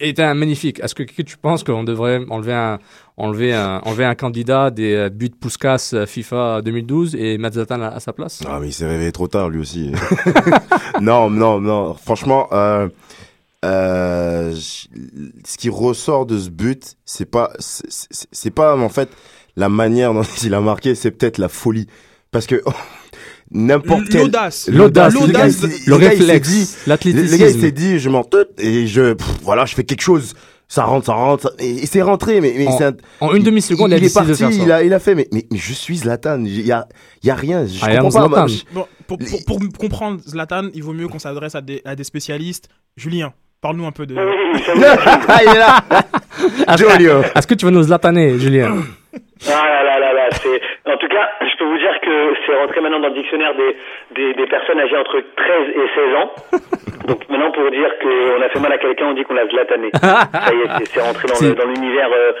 [0.00, 0.80] était magnifique.
[0.80, 2.78] Est-ce que, tu penses qu'on devrait enlever un,
[3.16, 3.54] enlever
[3.84, 8.12] enlever un candidat des euh, buts Puskas euh, FIFA 2012 et mettre Zlatan à, sa
[8.12, 8.42] place?
[8.46, 9.92] Ah, mais il s'est réveillé trop tard, lui aussi.
[11.00, 11.94] non, non, non.
[11.94, 12.48] Franchement,
[13.64, 19.08] euh, ce qui ressort de ce but, c'est pas, c'est- pas, en fait,
[19.56, 21.86] la manière dont il a marqué, c'est peut-être la folie.
[22.30, 22.62] Parce que,
[23.50, 24.22] n'importe quel.
[24.22, 24.68] L'audace.
[24.70, 26.98] L'audace, Le gars, il s'est- le le gars, il s'est réflexe, dit- Le, le gars,
[27.04, 27.60] il l'athlétisme.
[27.60, 28.24] s'est dit, je m'en
[28.58, 30.34] et je, pff, voilà, je fais quelque chose.
[30.66, 31.42] Ça rentre, ça rentre.
[31.44, 34.06] ça- Et, c'est rentré, mais, mais En- un- En une demi-seconde, il, a il est
[34.06, 34.62] décidé de parti, faire ça.
[34.64, 36.42] il a, il a fait, mais, mais, mais je suis Zlatan.
[36.44, 36.88] Il y a,
[37.22, 37.66] il y a rien.
[37.66, 38.46] Je I am comprends pas.
[38.46, 41.94] je- Bon, pour, pour, pour comprendre Zlatan, il vaut mieux qu'on s'adresse à des, à
[41.94, 42.68] des spécialistes.
[42.96, 43.32] Julien,
[43.64, 44.14] parle-nous un peu de.
[44.18, 46.76] ah, il est là.
[46.76, 47.22] Jolio.
[47.34, 48.68] Est-ce que tu vas nous zlataner, Julien
[49.48, 50.60] Ah là là là là, c'est...
[50.92, 52.14] En tout cas, je peux vous dire que
[52.46, 53.72] c'est rentré maintenant dans le dictionnaire des,
[54.16, 56.30] des, des personnes âgées entre 13 et 16 ans.
[57.08, 59.88] Donc maintenant, pour dire qu'on a fait mal à quelqu'un, on dit qu'on l'a zlatané.
[60.00, 62.32] Ça y est, c'est- rentré dans C'est- le- dans l'univers euh,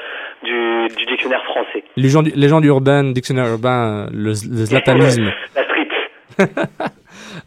[0.42, 1.84] du, du dictionnaire français.
[1.96, 5.32] Légende, légende urbaine, dictionnaire urbain, le, le zlatanisme.
[5.56, 5.88] La street.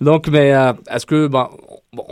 [0.01, 1.47] Donc, mais euh, est-ce que, bon,
[1.93, 2.05] bon,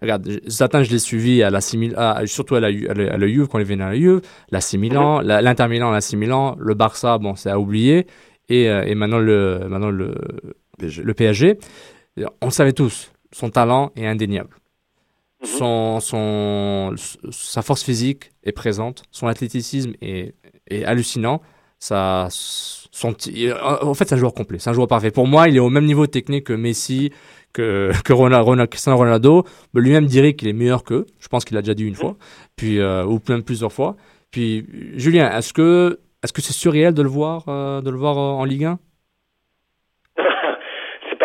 [0.00, 1.60] regarde, Zlatan, je l'ai suivi à la
[1.96, 4.20] à- surtout à la, à la, à la Juve, quand il venait à la Juve,
[4.50, 8.06] la Milan, la- l'Inter Milan, la Milan, le Barça, bon, c'est à oublier,
[8.48, 10.14] et, euh, et maintenant le, maintenant le,
[10.78, 11.58] le PSG.
[12.40, 14.50] On savait tous, son talent est indéniable.
[15.44, 16.94] Son, son,
[17.30, 20.34] sa force physique est présente, son athléticisme est,
[20.68, 21.40] est hallucinant.
[21.78, 22.26] Ça,
[23.12, 23.48] ti-
[23.82, 25.10] en fait, c'est un joueur complet, c'est un joueur parfait.
[25.10, 27.10] Pour moi, il est au même niveau technique que Messi,
[27.52, 29.44] que, que Ronaldo, Cristiano Ronaldo.
[29.74, 31.06] Lui-même dirait qu'il est meilleur qu'eux.
[31.18, 32.16] Je pense qu'il l'a déjà dit une fois,
[32.56, 33.96] puis euh, ou plusieurs fois.
[34.30, 38.18] Puis, Julien, est-ce que est-ce que c'est surréel de le voir, euh, de le voir
[38.18, 38.78] euh, en Ligue 1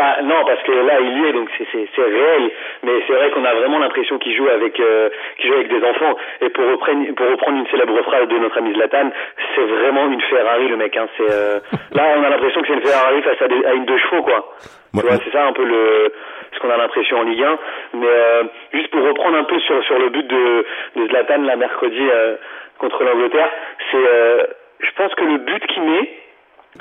[0.04, 2.52] Pas non parce que là il y est donc c'est c'est c'est réel.
[2.84, 5.82] Mais c'est vrai qu'on a vraiment l'impression qu'il joue avec euh, qu'il joue avec des
[5.88, 6.16] enfants.
[6.42, 9.12] Et pour reprendre pour reprendre une célèbre phrase de notre ami Zlatan
[9.56, 11.08] c'est vraiment une Ferrari le mec hein.
[11.18, 11.60] C'est euh,
[11.94, 14.24] là on a l'impression que c'est une Ferrari face à, des- à une deux chevaux
[14.24, 14.54] quoi.
[14.96, 16.12] Tu vois c'est ça un peu le
[16.52, 17.58] ce qu'on a l'impression en Ligue 1
[17.94, 18.44] mais euh,
[18.74, 20.66] juste pour reprendre un peu sur sur le but de
[20.98, 22.36] de Zlatan là mercredi euh,
[22.78, 23.50] contre l'Angleterre
[23.92, 24.44] c'est euh,
[24.82, 26.10] je pense que le but qu'il met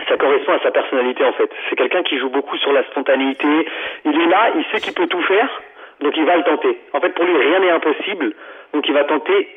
[0.08, 1.50] ça correspond à sa personnalité en fait.
[1.68, 3.46] C'est quelqu'un qui joue beaucoup sur la spontanéité.
[4.04, 5.48] Il est là, il sait qu'il peut tout faire,
[6.00, 6.78] donc il va le tenter.
[6.92, 8.32] En fait, pour lui, rien n'est impossible,
[8.72, 9.48] donc il va tenter.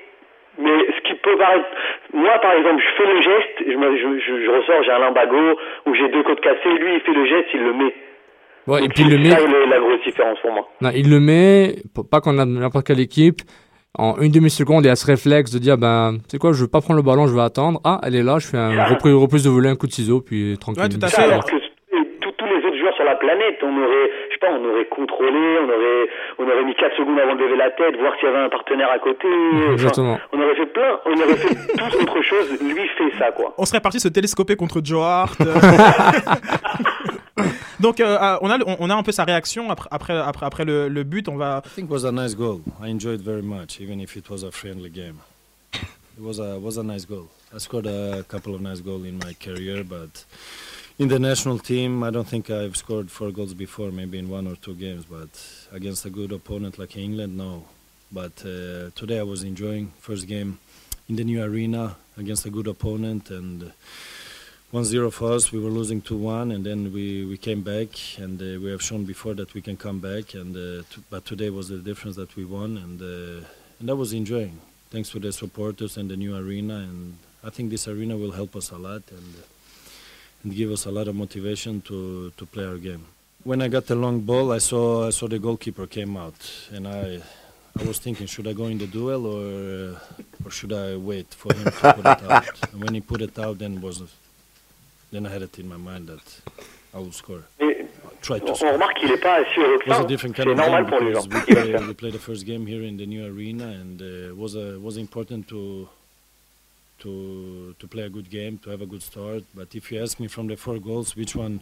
[0.58, 1.66] Mais ce qui peut paraître,
[2.14, 5.00] moi par exemple, je fais le geste, je, me- je, je, je ressors, j'ai un
[5.00, 6.70] limbago ou j'ai deux côtes cassées.
[6.80, 7.94] Lui, il fait le geste, il le met.
[8.68, 9.52] Ouais, et puis il le C'est met.
[9.54, 10.68] ça la grosse différence pour moi.
[10.82, 11.76] Non, il le met,
[12.10, 13.42] pas qu'on a n'importe quelle équipe,
[13.98, 16.68] en une demi-seconde, il a ce réflexe de dire, ben, tu sais quoi, je veux
[16.70, 17.80] pas prendre le ballon, je vais attendre.
[17.84, 20.22] Ah, elle est là, je fais un reprise, reprise de volet, un coup de ciseau,
[20.22, 20.84] puis tranquille.
[21.02, 24.34] C'est ça, alors que tous, tous les autres joueurs sur la planète, on aurait, je
[24.34, 27.58] sais pas, on aurait contrôlé, on aurait, on aurait mis 4 secondes avant de lever
[27.58, 29.28] la tête, voir s'il y avait un partenaire à côté.
[29.54, 30.18] Enfin, Exactement.
[30.34, 32.62] on aurait fait plein, on aurait fait tous autre chose.
[32.62, 33.54] Lui fait ça, quoi.
[33.58, 35.40] On serait parti se télescoper contre Joe Hart.
[37.80, 41.04] Donc, euh, euh, on, a, on, a un peu sa réaction après, après, après, le,
[41.04, 41.28] but.
[41.28, 41.62] On va.
[41.66, 42.62] I think it was a nice goal.
[42.82, 45.20] I enjoyed very much, even if it was a friendly game.
[45.74, 47.28] It was a was a nice goal.
[47.54, 50.24] I scored a couple of nice goals in my career, but
[50.98, 53.92] in the national team, I don't think I've scored four goals before.
[53.92, 55.30] Maybe in one or two games, but
[55.74, 57.66] against a good opponent like England, no.
[58.14, 60.60] But uh, today I was enjoying first game
[61.10, 63.74] in the new arena against a good opponent and.
[64.76, 65.54] 1-0 for us.
[65.54, 69.06] We were losing 2-1, and then we, we came back, and uh, we have shown
[69.06, 70.34] before that we can come back.
[70.34, 73.48] And uh, but today was the difference that we won, and uh,
[73.80, 74.60] and I was enjoying.
[74.90, 78.54] Thanks to the supporters and the new arena, and I think this arena will help
[78.58, 79.30] us a lot and
[80.44, 83.06] and give us a lot of motivation to to play our game.
[83.46, 86.40] When I got the long ball, I saw I saw the goalkeeper came out,
[86.76, 87.22] and I.
[87.78, 90.00] I was thinking, should I go in the duel or
[90.46, 92.56] or should I wait for him to put it out?
[92.72, 94.00] And when he put it out, then was
[95.16, 96.26] then I had it in my mind that
[96.94, 97.44] I will score.
[97.60, 97.76] Mais
[98.22, 98.74] Try to on, score.
[98.74, 101.00] remarque qu'il est pas assis au It was a different kind of normal game pour
[101.02, 101.28] les gens.
[101.28, 104.34] because we play, we play the first game here in the new arena, and uh,
[104.36, 105.88] was a, was important to
[107.00, 107.12] to
[107.80, 109.44] to play a good game, to have a good start.
[109.54, 111.62] But if you ask me from the four goals, which one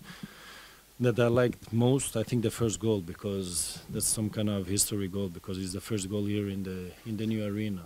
[1.00, 5.08] that I liked most, I think the first goal because that's some kind of history
[5.10, 6.80] goal because it's the first goal here in the
[7.10, 7.86] in the new arena.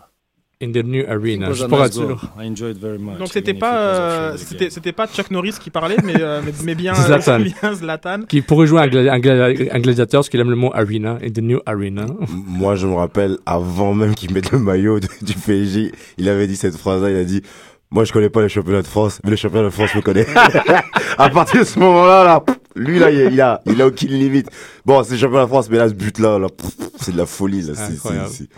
[0.59, 1.49] In the new arena.
[1.69, 1.99] pour nice.
[2.39, 3.19] I enjoyed very much.
[3.19, 6.15] Donc, c'était pas, it was a euh, c'était, c'était pas Chuck Norris qui parlait, mais,
[6.19, 7.39] euh, mais, mais bien, Zlatan.
[7.61, 8.21] bien Zlatan.
[8.27, 11.19] Qui pourrait jouer un, gla- un gla- un gladiateur, parce qu'il aime le mot arena,
[11.23, 12.07] in the new arena.
[12.47, 16.47] Moi, je me rappelle, avant même qu'il mette le maillot de- du PSG, il avait
[16.47, 17.43] dit cette phrase-là, il a dit,
[17.91, 20.25] moi, je connais pas le championnat de France, mais le championnat de France me connaît.
[21.19, 22.43] à partir de ce moment-là, là,
[22.75, 24.49] lui, là, il, a- il a, aucune limite.
[24.87, 26.47] Bon, c'est le championnat de France, mais là, ce but-là, là,
[26.99, 27.73] c'est de la folie, là.
[27.75, 28.49] C'est,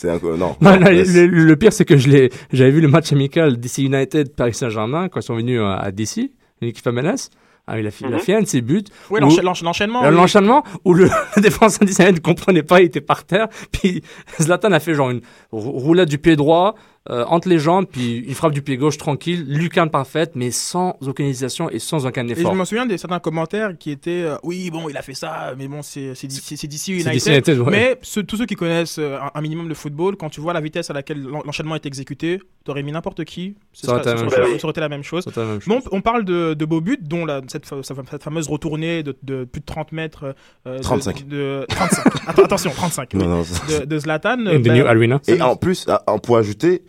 [0.00, 0.42] c'est, Incroyable.
[0.60, 0.78] c'est, c'est un- non.
[0.78, 1.14] Non, non, laisse.
[1.14, 4.54] le, le pire, c'est que je l'ai, j'avais vu le match amical DC United Paris
[4.54, 6.30] Saint-Germain quand ils sont venus à, à DC,
[6.60, 7.30] l'équipe MLS.
[7.70, 8.18] Ah, il a a Mhm.
[8.20, 8.82] fait un de ses buts.
[9.10, 10.14] Oui, où- l'encha- l'encha- l'enchaînement, Euh, oui.
[10.16, 13.48] L'enchaînement où le, défenseur DC United ne comprenait pas, il était par terre.
[13.72, 14.02] Puis
[14.40, 15.20] Zlatan a fait genre une
[15.52, 16.74] rou- roulade du pied droit
[17.10, 20.96] euh, entre les jambes, puis une frappe du pied gauche tranquille, lucarne parfaite, mais sans
[21.00, 22.54] aucune hésitation et sans aucun Et je effort.
[22.54, 25.68] me souviens de certains commentaires qui étaient euh, oui bon il a fait ça mais
[25.68, 27.70] bon c'est c'est d'ici United, DC United, ouais.
[27.70, 30.52] mais ceux- tous ceux qui connaissent euh, un, un minimum de football quand tu vois
[30.52, 34.02] la vitesse à laquelle l'en- l'enchaînement est exécuté t'aurais mis n'importe qui ce Ça aurait
[34.04, 35.24] serait- été la même chose.
[35.34, 38.48] la même Bon, on parle de, de beaux buts dont la, cette, fa- cette fameuse
[38.48, 40.34] retournée de, de plus de 30 mètres
[40.66, 41.26] euh, de- 35.
[41.28, 45.20] de, 35 Atten- attention 35 Non, de, de Zlatan In the new arena.
[45.28, 46.82] Et en plus, on peut ajouter,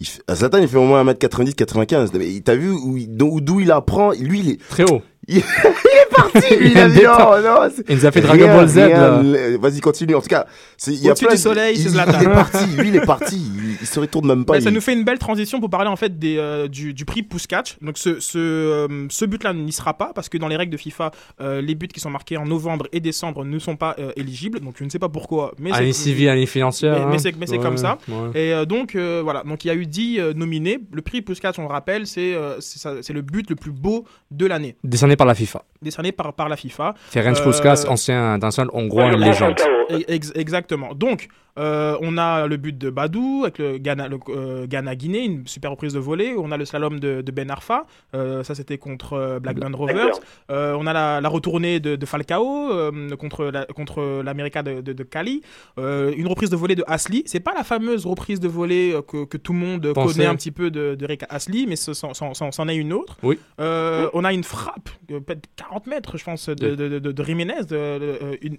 [0.00, 2.12] il Zlatan, il fait au moins 1m90, 95.
[2.14, 4.12] Mais t'as vu où d'où il apprend?
[4.12, 5.02] Lui, il est, Très haut.
[5.28, 5.44] Il, est
[6.14, 8.78] parti, lui, il a dit non, Il nous a fait Dragon Ball Z,
[9.60, 10.14] Vas-y, continue.
[10.14, 10.46] En tout cas,
[10.76, 13.36] c'est- il y a plein du de- soleil, il, est parti, lui, il est parti.
[13.36, 14.54] Il, il se retourne même pas.
[14.54, 16.94] Bah, ça il- nous fait une belle transition pour parler en fait des, euh, du,
[16.94, 17.76] du prix Puskas.
[17.82, 20.76] Donc ce, ce, euh, ce but-là n'y sera pas parce que dans les règles de
[20.78, 21.10] FIFA,
[21.40, 24.60] euh, les buts qui sont marqués en novembre et décembre ne sont pas euh, éligibles.
[24.60, 25.52] Donc je ne sais pas pourquoi.
[25.58, 26.98] Mais Année c'est- civile, année financière.
[26.98, 27.18] mais, mais hein.
[27.18, 27.98] c'est mais c'est Ouais, comme ça.
[28.08, 28.30] ouais.
[28.34, 30.78] Et euh, donc euh, voilà, donc il y a eu 10 euh, nominés.
[30.92, 33.70] Le prix Puskas, on le rappelle, c'est euh, c'est ça- c'est le but le plus
[33.70, 34.76] beau de l'année,
[35.10, 35.62] Décerné par la FIFA.
[35.82, 36.94] décerné par, par la FIFA.
[37.10, 39.56] Ferenc Euh, Puskas, ancien international hongrois, Ouais, une légende.
[40.06, 40.94] Ex- exactement.
[40.94, 41.26] Donc,
[41.58, 45.72] euh, on a le but de Badou avec le Ghana, le, euh, Ghana-Guinée, une super
[45.72, 46.34] reprise de volée.
[46.38, 50.20] On a le slalom de, de Ben Arfa, euh, ça c'était contre Blackburn Rovers.
[50.52, 54.80] Euh, on a la, la retournée de, de Falcao euh, contre la, contre l'América de,
[54.80, 55.42] de, de Cali.
[55.78, 57.24] Euh, une reprise de volée de Asli.
[57.26, 60.14] C'est pas la fameuse reprise de volée que, que tout le monde Pensez.
[60.14, 63.16] connaît un petit peu de, de Rick Asli, mais ce- c'en est une autre.
[63.24, 63.38] Oui.
[63.60, 64.88] Euh, on a une frappe
[65.18, 68.58] peut-être 40 mètres, je pense, de, de, de, de Jiménez, euh, une,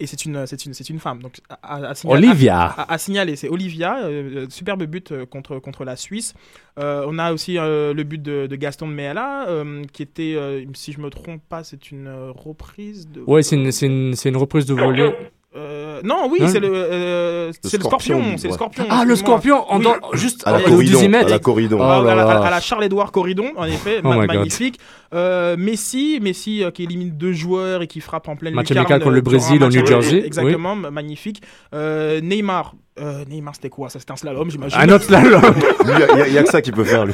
[0.00, 1.22] et c'est une, c'est une, c'est une femme.
[1.22, 2.74] Donc, à, signaler- Olivia.
[2.88, 6.34] À, signaler, c'est Olivia, euh, euh, superbe but euh, contre, contre la Suisse.
[6.78, 10.34] Euh, on a aussi euh, le but de, de Gaston de Meala, euh, qui était,
[10.36, 13.22] euh, si je me trompe pas, c'est une euh, reprise de.
[13.26, 15.12] Ouais, c'est une, c'est une, c'est une reprise de volée.
[15.54, 18.22] Euh, non, oui, Hein c'est le, euh, c'est le scorpion.
[18.38, 18.86] C'est le scorpion.
[18.88, 19.84] Ah, le scorpion, en Oui.
[19.84, 21.26] dans- juste À la au corridon, 18 mètres.
[21.26, 21.76] à la corridon.
[21.78, 22.40] Oh Ah, là à, la, là.
[22.46, 24.78] à la Charles-Édouard Corridon, en effet, Oh ma- magnifique.
[25.12, 28.86] Euh, Messi, Messi euh, qui élimine deux joueurs et qui frappe en pleine Match lucarne,
[28.86, 29.84] amical contre le Brésil match New.
[29.86, 31.42] Jersey, Exactement, ma- magnifique.
[31.74, 33.90] Euh, Neymar, euh, Neymar c'était quoi?
[33.90, 34.78] Ça c'était un slalom, j'imagine.
[34.80, 35.42] Un autre slalom.
[35.84, 37.12] Y y, il y a que ça qu'il peut faire, lui.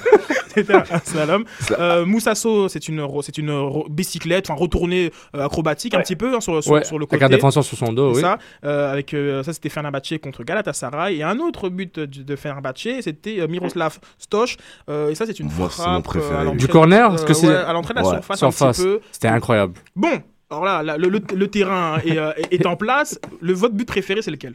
[0.54, 1.44] C'était un slalom.
[1.78, 6.40] Euh, Moussasso, c'est une, c'est une bicyclette, enfin retournée euh, acrobatique un petit peu hein,
[6.40, 7.24] sur, sur, Ouais, sur le avec côté.
[7.24, 8.22] un défenseur sur son dos, C'est oui.
[8.22, 11.18] Ça, euh, avec, euh, ça c'était Fenerbahçe contre Galatasaray.
[11.18, 14.56] Et un autre but de, de Fenerbahçe, c'était euh, Miroslav Stoch.
[14.88, 16.16] Euh, et ça, c'est une Moi, c'est mon frappe.
[16.16, 18.76] euh, Du corner Est-ce que c'est- ouais, à l'entrée de la Ouais, surface, un Surface.
[18.78, 19.00] petit peu.
[19.12, 19.74] C'était incroyable.
[19.94, 23.20] Bon, alors là, là, le, le- le terrain est, euh, est en place.
[23.40, 24.54] Le, votre but préféré, c'est lequel?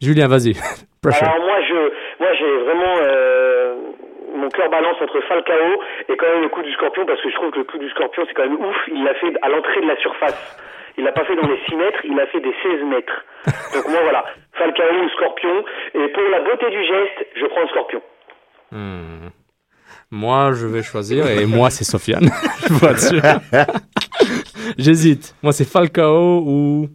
[0.00, 0.54] Julien, vas-y.
[1.04, 1.74] Alors moi, je,
[2.20, 3.53] moi, j'ai vraiment euh,
[4.44, 7.34] mon cœur balance entre Falcao et quand même le coup du Scorpion parce que je
[7.34, 8.76] trouve que le coup du Scorpion c'est quand même ouf.
[8.88, 10.60] Il l'a fait à l'entrée de la surface.
[10.98, 13.24] Il l'a pas fait dans les 6 mètres, il l'a fait des 16 mètres.
[13.74, 15.64] Donc moi voilà, Falcao ou Scorpion.
[15.94, 18.02] Et pour la beauté du geste, je prends le Scorpion.
[18.70, 19.28] Hmm.
[20.10, 22.28] Moi, je vais choisir, et moi, c'est Sofiane.
[22.68, 23.20] je vois dessus.
[24.78, 25.34] J'hésite.
[25.42, 26.88] Moi, c'est Falcao ou.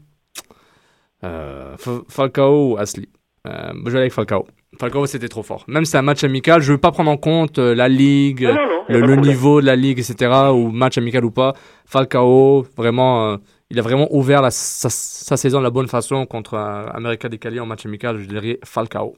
[1.25, 1.75] Euh,
[2.09, 3.09] Falcao ou Asli.
[3.45, 4.45] Euh, je vais aller avec Falcao.
[4.79, 5.65] Falcao, c'était trop fort.
[5.67, 8.43] Même si c'est un match amical, je veux pas prendre en compte euh, la ligue,
[8.43, 11.25] Non, non, non, y a le, le niveau de la ligue, etc., ou match amical
[11.25, 11.53] ou pas.
[11.85, 13.37] Falcao, vraiment, euh,
[13.69, 17.27] il a vraiment ouvert la- sa, sa saison de la bonne façon contre euh, America
[17.27, 18.19] de Cali en match amical.
[18.19, 19.15] Je dirais Falcao.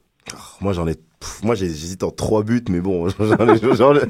[0.62, 0.96] Moi, j'en ai.
[0.96, 3.08] pff, Moi, j'hésite en trois buts, mais bon.
[3.10, 4.02] j'en ai- j'en ai-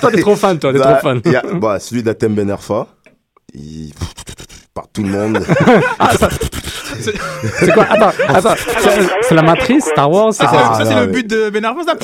[0.00, 1.20] Toi, t'es trop fan, toi, t'es Bah, trop fan.
[1.24, 2.88] il y a- bah, celui d'Atem Ben Arfa.
[3.54, 3.92] Il.
[4.74, 5.38] Par tout le monde.
[7.00, 8.54] C'est quoi Attends, attends.
[8.80, 11.50] C'est c'est la matrice Star Wars c'est Ça, quoi ça, c'est non, le but de
[11.50, 11.94] Ben Arfa, ça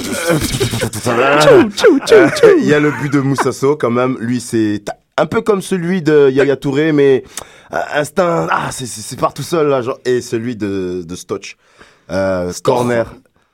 [1.11, 4.17] Euh, Il y a le but de Moussasso quand même.
[4.21, 4.83] Lui, c'est
[5.17, 7.25] un peu comme celui de Yaya Touré, mais
[7.73, 8.47] euh, instinct.
[8.51, 9.83] Ah, c'est- c'est c'est part tout seul là.
[9.83, 11.57] Genre, et celui de, de Stoch.
[12.11, 13.07] Euh, corner.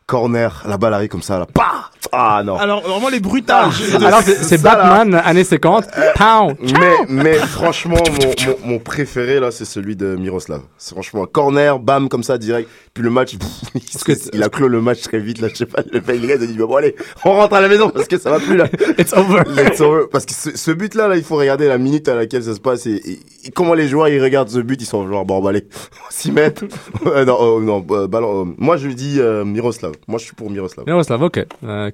[0.07, 0.63] Corner.
[0.67, 1.47] La balle arrive comme ça là.
[1.53, 2.57] Pah ah non.
[2.57, 3.81] Alors, vraiment, les bruitages.
[3.99, 4.95] de- Alors, c'est ça, là.
[4.99, 5.87] Batman, années 50.
[6.17, 8.27] Pow Mais, mais franchement, mon,
[8.67, 10.61] mon, mon préféré là, c'est celui de Miroslav.
[10.79, 12.69] C'est franchement un corner, bam, comme ça, direct.
[12.95, 15.49] Puis le match, pff, il, que- il a clos le match très vite là.
[15.49, 17.91] Je sais pas, le mec, il a dit bon allez, on rentre à la maison
[17.91, 18.67] parce que ça va plus là.
[18.99, 19.43] It's over.
[19.67, 20.03] It's over.
[20.11, 22.55] Parce que ce, ce but là, là, il faut regarder la minute à laquelle ça
[22.55, 25.25] se passe et, et- et comment les joueurs ils regardent ce but, ils sont genre
[25.25, 25.65] bon, bah, allez,
[26.11, 26.65] 6 mètres.
[27.07, 28.43] Euh, non, euh, non, euh, ballon.
[28.47, 29.93] euh, moi je dis euh, Miroslav.
[30.09, 30.85] Moi je suis pour Miroslav.
[30.87, 31.45] Miroslav, ok.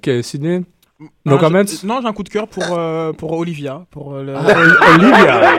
[0.07, 0.63] Ok, Sydney
[1.01, 1.65] Ah, No comments?
[1.85, 3.85] Non, j'ai un coup de cœur pour, euh, pour Olivia.
[3.91, 4.35] Pour, euh, le...
[4.95, 5.59] Olivia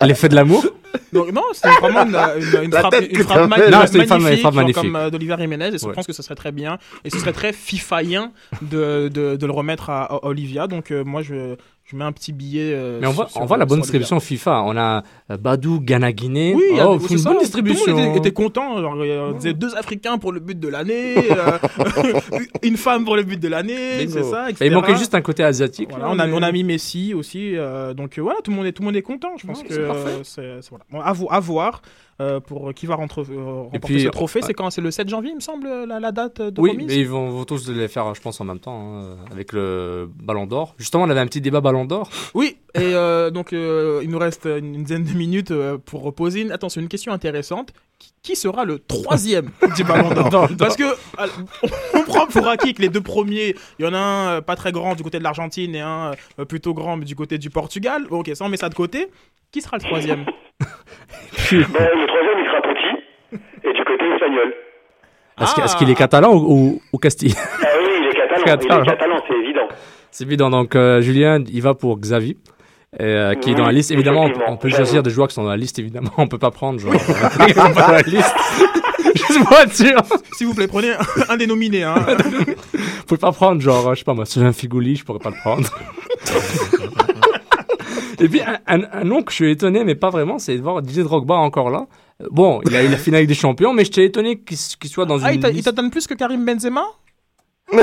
[0.06, 0.64] L'effet de l'amour?
[1.12, 3.68] Donc, non, c'est vraiment une, une, une frappe, une frappe ma-.
[3.68, 4.82] Non, c'était une frappe- magnifique, frappe genre magnifique.
[4.82, 5.68] comme euh, d'Olivier Jiménez.
[5.74, 5.92] Et je Ouais.
[5.92, 6.78] pense que ce serait très bien.
[7.04, 8.32] Et ce serait très fifaïen
[8.62, 10.66] de, de, de le remettre à, à Olivia.
[10.68, 11.56] Donc, euh, moi, je,
[11.90, 12.72] je mets un petit billet.
[12.74, 14.62] euh, Mais on voit, sur- on voit la bonne distribution FIFA.
[14.64, 16.54] On a euh, Badou, Ghana, Guinée.
[16.54, 17.86] Oui, oh, c'est une ça, bonne Tout distribution.
[17.86, 18.80] le monde était, était content.
[18.80, 21.58] Genre, on disait deux Africains pour le but de l'année, euh,
[22.62, 24.12] une femme pour le but de l'année, Bingo.
[24.12, 24.46] c'est ça.
[24.48, 24.66] Et etc.
[24.66, 25.88] il manquait juste un côté asiatique.
[25.90, 28.56] Voilà, là, on, a, mais- on a mis Messi aussi, euh, donc voilà, tout le
[28.56, 29.30] monde est tout le monde est content.
[29.36, 29.74] Je pense Ouais, que
[30.22, 30.84] c'est voilà.
[30.90, 31.82] Bon, à, à voir
[32.20, 34.40] euh, pour qui va rentre- euh, remporter puis, ce trophée.
[34.40, 34.70] euh, C'est quand?
[34.70, 36.86] C'est le 7 janvier, il me semble, la, la date de Oui, remise?
[36.88, 40.08] mais ils vont, vont tous les faire, je pense, en même temps, hein, avec le
[40.22, 40.74] Ballon d'Or.
[40.78, 42.08] Justement, on avait un petit débat Ballon d'Or.
[42.34, 42.92] Oui, et
[43.32, 45.52] donc il nous reste une, dizaine de minutes
[45.86, 46.42] pour poser.
[46.42, 46.52] Une...
[46.52, 47.72] Attention, une question intéressante.
[47.98, 50.84] Qui- qui sera le troisième du Ballon d'Or Parce que
[51.94, 54.56] on prend pour acquis que les deux premiers, il y en a un euh, pas
[54.56, 57.50] très grand du côté de l'Argentine et un euh, plutôt grand mais du côté du
[57.50, 58.02] Portugal.
[58.10, 59.08] Ok, ça on met ça de côté.
[59.52, 60.24] Qui sera le troisième
[60.60, 63.68] Ben, le troisième, il sera petit.
[63.68, 64.54] Et du côté espagnol.
[65.40, 67.34] Est-ce qu'il est catalan ou, ou, ou Castille?
[67.36, 68.44] Ah oui, il est catalan.
[68.44, 68.76] Catalan.
[68.76, 69.68] Il est catalan, c'est évident.
[70.10, 70.50] C'est évident.
[70.50, 72.36] Donc, euh, Julien, il va pour Xavi.
[72.98, 75.50] Euh, qui est dans la liste, évidemment, on, peut choisir des joueurs qui sont dans
[75.50, 78.34] la liste, évidemment, on peut pas prendre, genre, sont pas dans la liste.
[79.14, 80.00] Juste pour être sûr.
[80.36, 81.82] S'il vous plaît, prenez un, un des nominés.
[81.84, 81.94] Hein.
[82.74, 85.30] Vous pouvez pas prendre, genre, je sais pas moi, c'est un Figouli, je pourrais pas
[85.30, 85.68] le prendre.
[88.20, 90.62] Et puis, un, un, un nom que je suis étonné, mais pas vraiment, c'est de
[90.62, 91.86] voir Didier Drogba encore là.
[92.22, 94.56] Euh, Bon, il a eu la finale des champions, mais j'étais étonné qu'il
[94.90, 96.84] soit dans Ah, une t'a- il t'attend plus que Karim Benzema?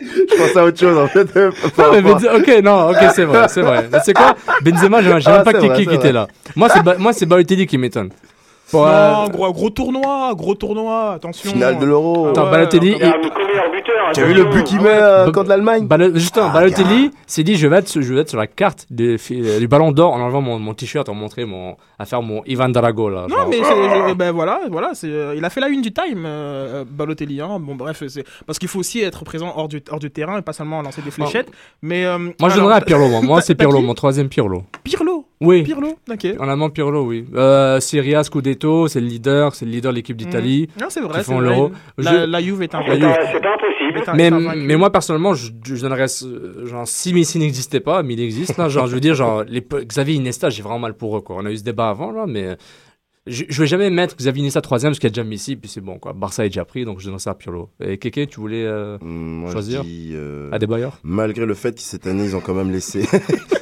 [0.00, 1.34] Je pense à autre chose en fait.
[1.36, 3.88] Non, mais Benze- ok, non, ok, c'est vrai, c'est vrai.
[4.04, 4.34] C'est quoi?
[4.62, 6.26] Benzema, j'ai Ah, même pas cliqué qui était là.
[6.56, 8.10] Moi, c'est Ba- moi, c'est Balotelli qui m'étonne.
[8.72, 11.50] Non, gros, gros tournoi, gros tournoi, attention.
[11.50, 12.28] Finale de l'Euro.
[12.28, 13.12] Attends, ouais, Balotelli, Il.
[14.14, 17.56] Tu as vu le but qu'il met euh, contre l'Allemagne justement, Ah, Balotelli s'est dit
[17.56, 19.16] je vais être, sur- je vais être sur la carte des
[19.58, 22.68] du Ballon d'Or en enlevant mon, mon t-shirt, en montrer mon, à faire mon Ivan
[22.68, 23.26] Drago là.
[23.28, 23.48] Non, genre.
[23.48, 26.84] mais je- ben voilà, voilà, c'est, euh, il a fait la une du Time, euh,
[26.88, 27.40] Balotelli.
[27.40, 27.58] Hein.
[27.60, 30.42] Bon, bref, c'est parce qu'il faut aussi être présent hors du, hors du terrain et
[30.42, 31.50] pas seulement lancer des fléchettes.
[31.82, 33.08] Mais euh, Moi, je alors, donnerais à Pirlo.
[33.08, 34.62] Moi, moi c'est Pirlo, mon troisième Pirlo.
[34.82, 35.24] Pirlo.
[35.42, 35.62] Oui.
[35.62, 36.26] Pirlo, ok.
[36.38, 37.24] En allemand, Pirlo, oui.
[37.34, 40.68] Euh, Serie A, Scudetto, c'est le leader, c'est le leader de l'équipe d'Italie.
[40.78, 41.20] Non, c'est vrai.
[41.20, 41.72] qui font l'Euro.
[41.96, 42.80] La, Je- la Juve est un.
[42.82, 43.14] La Juve.
[43.32, 44.34] C'est impossible.
[44.50, 46.06] un- Mais, moi, personnellement, je, je donnerais,
[46.64, 49.66] genre, si Messi n'existait pas, mais il existe, là, genre, je veux dire, genre, les,
[49.86, 51.36] Xavier Iniesta, j'ai vraiment mal pour eux, quoi.
[51.38, 52.56] On a eu ce débat avant, là, mais
[53.26, 55.68] je, je vais jamais mettre Xavier Iniesta troisième parce qu'il y a déjà Messi, puis
[55.68, 56.12] c'est bon, quoi.
[56.12, 57.68] Barça est déjà pris, donc je donnerais ça à Pirlo.
[57.80, 61.80] Et Keke, tu voulais euh, moi, je choisir dis, euh, Adebayor Malgré le fait que
[61.82, 63.04] cette année, ils ont quand même laissé.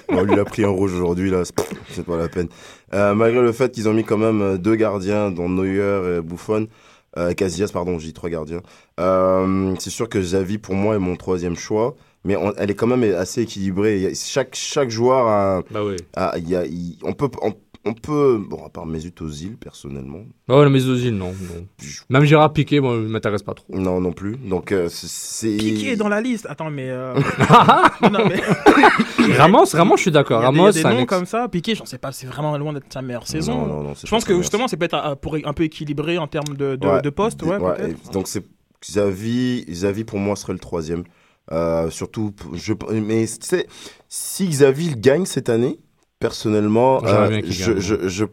[0.08, 2.48] on lui a pris un rouge aujourd'hui, là, c'est pas- la peine.
[2.94, 6.22] Euh, malgré le fait qu'ils ont mis quand même euh, deux gardiens, dont Neuer et
[6.22, 6.68] Buffon,
[7.16, 8.62] euh, Casillas, pardon, j'ai dit trois gardiens.
[9.00, 11.96] Euh, c'est sûr que Xavi, pour moi, est mon troisième choix.
[12.24, 14.12] Mais on- elle est quand même assez équilibrée.
[14.14, 15.62] Chaque, chaque joueur a.
[15.70, 15.96] Bah oui.
[16.16, 16.64] a- il y a,
[17.02, 17.28] on peut.
[17.42, 17.54] On,
[17.84, 18.38] on peut.
[18.48, 20.20] Bon, à part Mesut Ozil, personnellement.
[20.48, 21.66] Oh, le Mesozil, non, non.
[22.10, 23.66] Même Gérard Piqué, moi, il m'intéresse pas trop.
[23.72, 24.36] Non, non plus.
[24.36, 25.56] Donc, euh, c'est- c'est.
[25.56, 26.46] Piqué est dans la liste.
[26.48, 26.88] Attends, mais.
[26.90, 27.14] euh,
[28.10, 28.40] non, mais-
[29.36, 30.40] Ramos, Ramos, je suis d'accord.
[30.40, 31.48] Des- Ramos, il y a c'est des noms ex- comme ça.
[31.48, 33.58] Piqué, j'en sais pas, c'est vraiment loin d'être sa meilleure saison.
[33.58, 36.56] Non, non, non, je pense que justement, c'est peut-être pour un peu équilibrer en termes
[36.56, 37.02] de, de, Ouais.
[37.02, 37.42] de poste.
[37.42, 38.08] Ouais, Ouais, peut-être.
[38.10, 38.44] et donc c'est
[38.82, 41.04] Xavi, Xavi pour moi serait le troisième.
[41.50, 43.66] Euh, surtout, je, mais c'est
[44.08, 45.78] si Xavi gagne cette année,
[46.18, 48.24] personnellement, euh, je, je, je-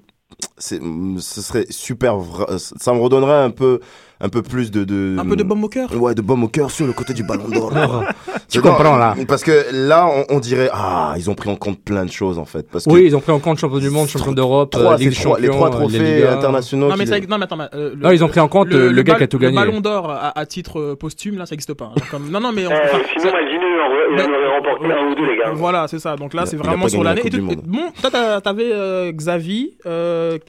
[0.57, 2.15] ce serait super.
[2.17, 3.79] vra- Ça me redonnerait un peu,
[4.21, 5.89] un peu plus de, de Un peu de baume au cœur?
[5.99, 7.73] Ouais, de baume au cœur sur le côté du ballon d'or.
[8.47, 9.15] Tu comprends, là.
[9.27, 12.37] Parce que là, on, on dirait ah, ils ont pris en compte plein de choses
[12.37, 12.69] en fait.
[12.71, 14.97] Parce que Oui, ils ont pris en compte champion du monde, champion d'Europe, trois, euh,
[14.97, 16.87] les trois euh, les trophées internationaux.
[16.87, 18.69] Non, mais, qu'il- ça- non, mais attends, mais, euh, Non, ils ont pris en compte
[18.69, 19.59] le- le gars qui a tout gagné.
[19.59, 21.91] Le ballon d'or à, à titre euh, posthume, là, ça n'existe pas.
[21.97, 22.01] hein.
[22.11, 22.65] Comme- non, non, mais.
[22.65, 25.51] Euh, enfin, sinon, il en aurait- remporté un ou deux, les gars.
[25.53, 26.15] Voilà, c'est ça.
[26.15, 27.23] Donc là, c'est vraiment sur l'année.
[27.65, 29.71] Bon, toi, t'as- t'avais euh, Xavi,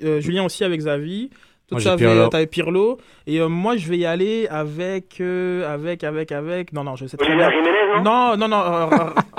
[0.02, 1.30] euh, euh, Julien aussi avec Xavi.
[1.68, 2.96] Toi, Moi, j'ai t'avais Pirlo.
[3.26, 6.72] Et euh, moi, je vais y aller avec, euh, avec, avec, avec.
[6.72, 7.48] Non, non, je sais très Olivier.
[7.50, 8.02] Jiménez, non?
[8.04, 8.62] Non, non, non.
[8.62, 8.86] euh,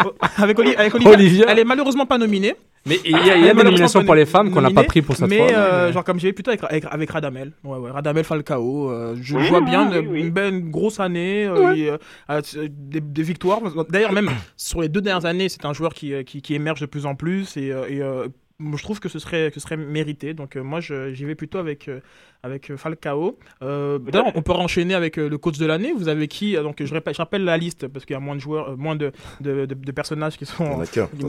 [0.06, 1.14] euh, avec, Oli- avec Olivia.
[1.14, 1.46] Olivia.
[1.48, 2.54] Elle est malheureusement pas nominée.
[2.86, 4.84] Mais il y a, y a des nominations pas pour les femmes qu'on n'a pas
[4.84, 5.58] pris pour cette mais, fois.
[5.58, 7.52] euh, genre comme j'ai plutôt avec, avec, avec Radamel.
[7.66, 8.90] Ouais, ouais, Radamel Falcao.
[8.92, 10.20] euh, je Oui, vois oui, bien oui, une- oui.
[10.22, 11.46] une belle grosse année.
[11.46, 11.98] euh,
[12.30, 13.60] euh, des, des victoires.
[13.90, 16.80] D'ailleurs, même sur les deux dernières années, c'est un joueur qui, euh, qui, qui émerge
[16.82, 17.58] de plus en plus.
[17.58, 18.28] Et, euh, euh,
[18.60, 20.34] je trouve que ce serait, que ce serait mérité.
[20.34, 22.00] Donc, euh, moi, je- j'y vais plutôt avec, euh,
[22.44, 23.38] avec euh, Falcao.
[23.62, 25.94] Euh, D'ailleurs, on peut enchaîner avec euh, le coach de l'année.
[25.94, 28.36] Vous avez qui Donc, je, répète, je rappelle la liste parce qu'il y a moins
[28.36, 30.64] de joueurs, euh, moins de, de, de- de personnages qui sont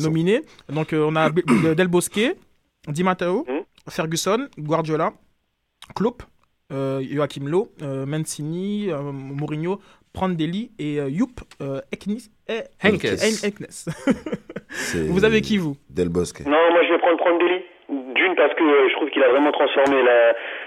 [0.05, 0.41] nominés.
[0.69, 2.21] Donc, euh, on a Del Bosque,
[2.89, 3.63] Di Matteo, Mhm.
[3.91, 5.13] Ferguson, Guardiola,
[5.95, 6.23] Klopp,
[6.73, 9.81] euh, Joachim Lowe, euh, Mancini, euh, Mourinho,
[10.13, 12.31] Prandelli et euh, Youp euh, Eknis,
[12.83, 13.05] Henkes.
[13.05, 13.67] Hen- Eknes.
[14.71, 15.77] C'est- Vous avez qui, vous?
[15.91, 16.41] Del Bosque.
[16.47, 17.63] Non, moi je vais prendre Prandelli.
[17.89, 19.97] D'une parce que euh, je trouve qu'il a vraiment transformé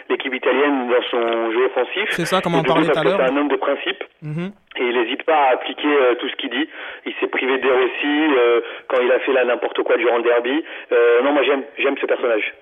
[0.09, 2.05] l'équipe italienne dans son jeu offensif.
[2.09, 3.19] C'est ça, comme on parlait tout à l'heure.
[3.23, 4.03] C'est un homme de principe.
[4.23, 4.51] Mhm.
[4.79, 6.67] Et il n'hésite pas à appliquer euh, tout ce qu'il dit.
[7.05, 10.23] Il s'est privé de aussi euh, quand il a fait là n'importe quoi durant le
[10.23, 10.63] derby.
[10.91, 12.53] Euh, non, moi j'aime, j'aime ce personnage.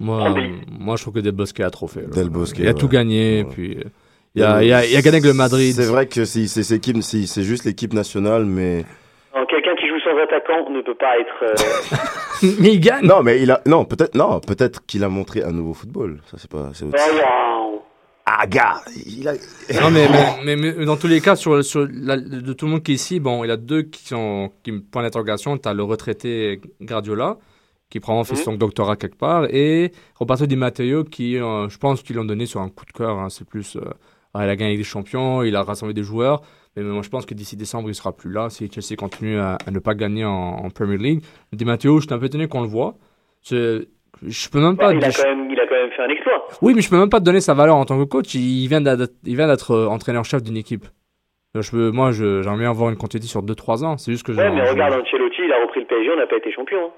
[0.00, 0.28] Moi,
[0.78, 2.08] moi, je trouve que Del Bosque a trop fait.
[2.14, 3.48] Del Bosque, Il a tout gagné, Ouais.
[3.52, 3.78] puis
[4.36, 5.74] il a, il, a, il a gagné avec le Madrid.
[5.74, 8.84] C'est vrai que c'est c'est- c'est équipe- c'est- c'est juste l'équipe nationale, mais
[9.48, 11.42] Quelqu'un qui joue sans attaquant ne peut pas être.
[11.42, 11.54] euh,
[12.60, 13.04] Mais il gagne.
[13.06, 16.20] non, mais il a non peut-être non peut-être qu'il a montré un nouveau football.
[16.30, 17.82] Ça c'est pas Oh, waouh.
[18.26, 19.34] Ah gars, il a
[19.80, 20.08] Non, mais,
[20.44, 22.92] mais, mais, mais dans tous les cas, sur, sur la- de tout le monde qui
[22.92, 25.56] est ici, bon, il y a deux qui sont qui me point d'interrogation.
[25.58, 27.36] Tu as le retraité Guardiola,
[27.88, 28.42] qui probablement fait Mhm.
[28.42, 32.46] son doctorat quelque part, et Roberto Di Matteo, qui, euh, je pense qu'ils l'ont donné
[32.46, 33.16] sur un coup de cœur.
[33.18, 33.28] hein.
[33.30, 33.82] C'est plus, euh,
[34.38, 36.42] ah, il a gagné des champions, il a rassemblé des joueurs,
[36.76, 39.56] mais moi je pense que d'ici décembre, il sera plus là si Chelsea continue à,
[39.66, 40.30] à ne pas gagner en,
[40.64, 41.22] en Premier League.
[41.52, 42.94] Di Matteo, je suis un peu étonné qu'on le voit.
[43.42, 43.86] C'est-
[44.26, 44.92] Je peux même pas.
[44.94, 46.48] il, a je- quand même, il a quand même fait un exploit.
[46.62, 48.34] oui, mais je peux même pas te donner sa valeur en tant que coach.
[48.34, 50.86] Il vient d'être, il vient d'être euh, entraîneur-chef d'une équipe.
[51.56, 53.96] Euh, Je peux, moi, je- j'aimerais bien avoir une continuité sur 2-3 ans.
[53.98, 56.16] C'est juste que je- Ouais, mais je- regarde Ancelotti, il a repris le PSG, on
[56.16, 56.86] n'a pas été champion.
[56.86, 56.90] hein.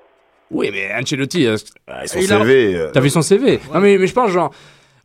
[0.50, 3.98] Oui, mais Ancelotti, euh, son Il a- CV, euh, T'as vu son CV Non, mais,
[3.98, 4.50] mais je pense, genre.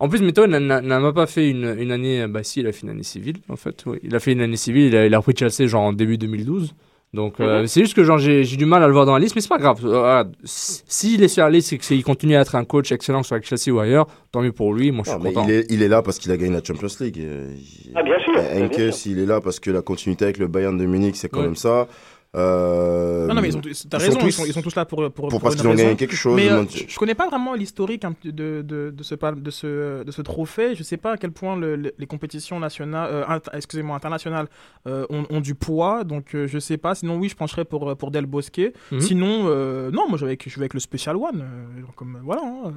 [0.04, 2.28] En plus, Meto n'a- n'a n'a même pas fait une, une année.
[2.28, 3.84] Bah, si, il a fait une année civile, en fait.
[3.86, 4.00] Oui.
[4.04, 4.88] Il a fait une année civile.
[4.88, 6.74] Il a, il a repris Chelsea, genre, en début 2012.
[7.14, 7.68] Donc, euh, Mhm.
[7.68, 9.48] c'est juste que, genre, j'ai du mal à le voir dans la liste, mais c'est
[9.48, 9.80] pas grave.
[9.86, 13.38] Euh, S'il est sur la liste, c'est qu'il continue à être un coach excellent, soit
[13.38, 14.92] avec Chelsea ou ailleurs, tant mieux pour lui.
[14.92, 15.46] Moi, je suis Non, content.
[15.48, 17.20] il, est, il est là parce qu'il a gagné la Champions League.
[17.20, 18.34] Euh, il- Ah, bien sûr,
[18.64, 21.40] Henke, s'il est là parce que la continuité avec le Bayern de Munich, c'est quand
[21.42, 21.46] Ouais.
[21.46, 21.88] même ça.
[22.36, 25.10] Euh, Non, non, mais ils ont, t'as raison, ils, sont, ils sont tous là pour,
[25.12, 26.36] pour, pour parce qu'ils ont gagné quelque chose.
[26.36, 28.62] Mais le euh, je, je connais pas vraiment l'historique hein, de, de,
[28.92, 30.74] de, ce, de, ce, de ce trophée.
[30.76, 34.48] Je sais pas à quel point le- le- les compétitions nationales, euh, excusez-moi, internationales
[34.88, 36.04] euh, ont, ont du poids.
[36.04, 36.96] Donc euh, je sais pas.
[36.96, 38.62] Sinon, oui, je pencherais pour, pour Del Bosque.
[38.92, 39.00] Mhm.
[39.02, 41.42] Sinon, euh, non, moi je vais avec, je vais avec le Special One.
[41.42, 42.42] euh, comme, voilà.
[42.44, 42.74] Hein.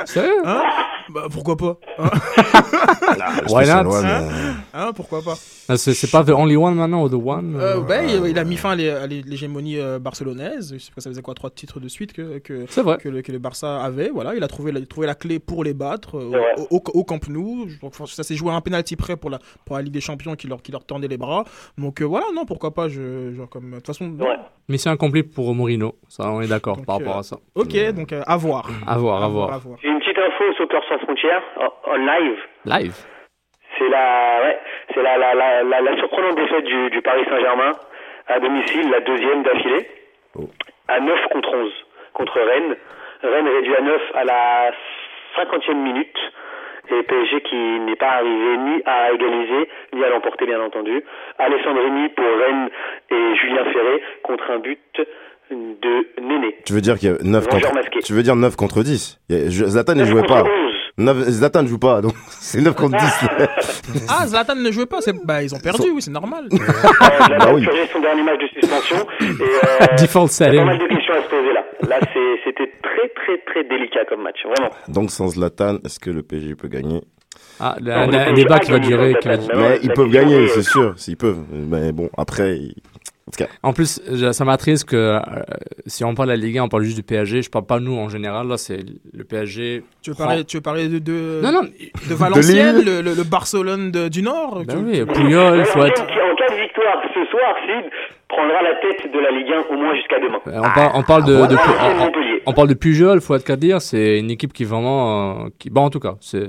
[0.06, 0.62] Sérieux Hein
[1.12, 2.10] bah, pourquoi pas hein
[3.48, 5.34] Why not One, Hein euh, Hein, Pourquoi pas
[5.68, 8.30] Ah, C'est c'est pas The Only One maintenant ou The One Euh, euh, ouais, il,
[8.30, 8.76] il a mis fin à
[9.06, 10.72] l'hégémonie euh, barcelonaise.
[10.74, 12.98] Je sais pas, ça faisait quoi, trois titres de suite que, que, C'est vrai.
[12.98, 14.08] que, le, que le Barça avait.
[14.08, 16.32] Voilà, il a trouvé la, trouvé la clé pour les battre euh,
[16.70, 17.66] au, au- au Camp Nou.
[17.82, 20.34] Donc, ça s'est joué à un penalty près pour la, pour la Ligue des Champions
[20.34, 21.44] qui leur, qui leur tendait les bras.
[21.78, 22.88] Donc euh, voilà, non, pourquoi pas.
[22.88, 24.10] Je, genre, comme, de toute façon.
[24.18, 24.36] Ouais.
[24.68, 25.94] Mission accomplie pour Mourinho.
[26.08, 27.36] Ça, on est d'accord par euh, rapport à ça.
[27.54, 28.68] ok, donc euh, à voir.
[28.86, 29.52] À voir, à voir.
[29.52, 29.78] à voir.
[29.82, 31.42] J'ai une petite info au Soccer sans frontières
[31.86, 32.38] en, live.
[32.66, 32.94] Live.
[33.78, 34.58] C'est la, ouais,
[34.94, 37.72] c'est la, la, la, la, la surprenante défaite du, du Paris Saint-Germain
[38.30, 39.88] à domicile, la deuxième d'affilée,
[40.88, 41.72] à 9 contre 11
[42.14, 42.76] contre Rennes.
[43.22, 44.70] Rennes réduit à 9 à la
[45.36, 46.16] 50e minute.
[46.92, 51.04] Et PSG qui n'est pas arrivé ni à égaliser, ni à l'emporter bien entendu.
[51.38, 52.68] Alessandrini pour Rennes
[53.10, 55.00] et Julien Ferré contre un but
[55.52, 56.56] de Néné.
[56.66, 57.74] Tu veux dire qu'il y a 9 Vengeur contre...
[57.74, 58.00] masqué.
[58.00, 60.42] Tu veux dire 9 contre 10 Il y a- je- Zlatan ne 9 jouait pas.
[60.42, 60.69] 11.
[60.98, 61.28] 9...
[61.30, 63.28] Zlatan ne joue pas, donc c'est 9 contre 10.
[64.08, 65.00] Ah, Zlatan ne jouait pas.
[65.00, 66.48] c'est- Bah, ils ont perdu, oui, c'est normal.
[66.52, 67.66] Euh, Zlatan Bah oui.
[67.92, 68.96] son dernier match de suspension.
[69.20, 71.64] Et, euh, Default Il y a pas mal de questions à se poser là.
[71.88, 71.98] Là,
[72.44, 74.70] c'était très très très délicat comme match, vraiment.
[74.88, 77.00] donc sans Zlatan, est-ce que le PSG peut gagner?
[77.58, 79.14] Ah, Non, un, le un débat qui va durer.
[79.20, 79.36] qui va-.
[79.56, 81.42] Mais ils la peuvent gagner, est- c'est sûr, s'ils peuvent.
[81.52, 82.58] Mais bon, après,
[83.26, 84.00] en tout cas, En plus,
[84.32, 85.20] ça m'attriste que euh,
[85.86, 87.42] si on parle de la Ligue 1, on parle juste du PSG.
[87.42, 88.48] Je parle pas nous en général.
[88.48, 88.78] Là, c'est
[89.12, 89.84] le PSG.
[90.02, 91.62] Tu veux prend- parler, tu veux parler de, de, Non, non.
[91.62, 92.84] de Valenciennes, Lille.
[92.86, 96.02] le, le, le Barcelone de- du Nord Ben tu- oui, Puyol, faut être.
[96.02, 97.90] en cas de victoire ce soir, Sid
[98.28, 100.38] prendra la tête de la Ligue 1 au moins jusqu'à demain?
[100.48, 103.34] Euh, On parle, on parle de, de- Valenciennes, on- on- on parle de Pujol, faut
[103.36, 106.46] être qu'à dire, c'est une équipe qui vraiment, euh, qui, bon en tout cas, c'est,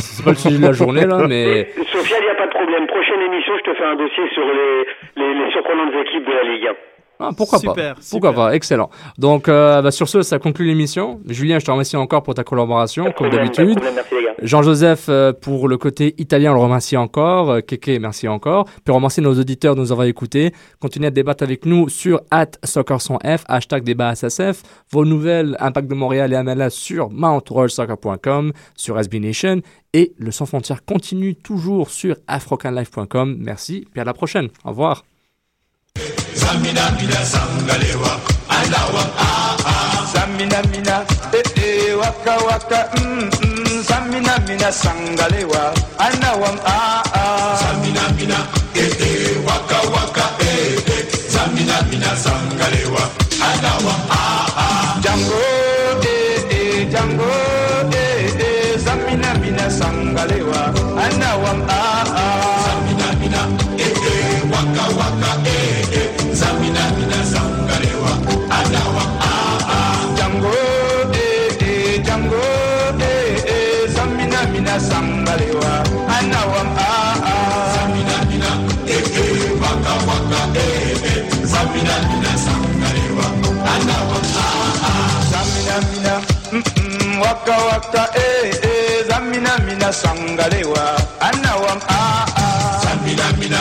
[0.00, 2.50] c'est pas le sujet de la journée là, mais Sophia, il n'y a pas de
[2.50, 2.86] problème.
[2.86, 4.86] Prochaine émission, je te fais un dossier sur les,
[5.22, 6.72] les, les surprenantes équipes de la Ligue 1.
[7.20, 8.44] Ah, pourquoi Super, pas, pourquoi super.
[8.44, 8.90] pas, excellent.
[9.18, 11.20] Donc euh, bah, sur ce, ça conclut l'émission.
[11.26, 13.78] Julien, je te remercie encore pour ta collaboration, comme d'habitude.
[14.42, 17.50] Jean-Joseph, euh, pour le côté italien, on le remercie encore.
[17.50, 18.64] Euh, Keke, merci encore.
[18.64, 20.52] Puis on remercie nos auditeurs de nous avoir écoutés.
[20.80, 24.62] Continuez à débattre avec nous sur at soccersonf, hashtag débat SSF.
[24.90, 29.60] Vos nouvelles Impact de Montréal et MLS sur mountroyalsoccer.com, sur SB Nation.
[29.92, 33.36] Et le Sans Frontières continue toujours sur afrocanlife.com.
[33.38, 34.48] Merci, puis à la prochaine.
[34.64, 35.04] Au revoir.
[36.34, 40.96] Samina mina, sangalewa anawa ah ah Zamina mina
[41.32, 43.84] eh eh, waka waka, mm mm.
[43.84, 45.62] Samina mina sangalewa,
[45.98, 47.56] anawam ah ah.
[47.62, 48.38] Samina mina,
[48.74, 51.04] eh eh, waka waka, eh eh.
[51.34, 53.02] Samina mina sangalewa,
[53.48, 54.23] anawam ah ah.
[87.34, 89.04] Waka waka, eh eh.
[89.10, 90.84] zamina mina sangalewa,
[91.20, 92.78] anawam ah ah.
[92.84, 93.60] zamina mina,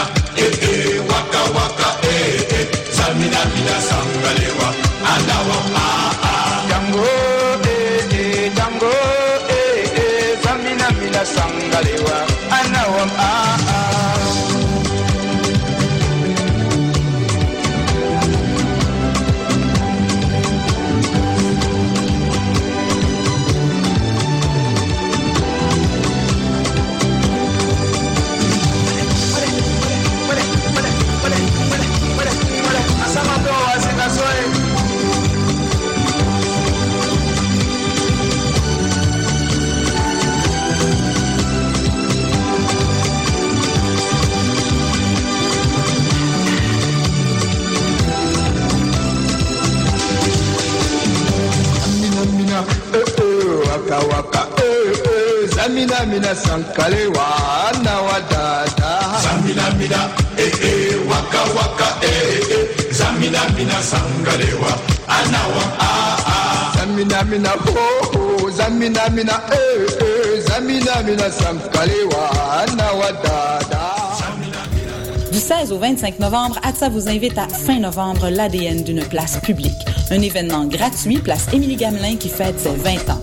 [75.31, 79.71] Du 16 au 25 novembre, ATSA vous invite à fin novembre l'ADN d'une place publique.
[80.11, 83.22] Un événement gratuit, place Émilie Gamelin qui fête ses 20 ans.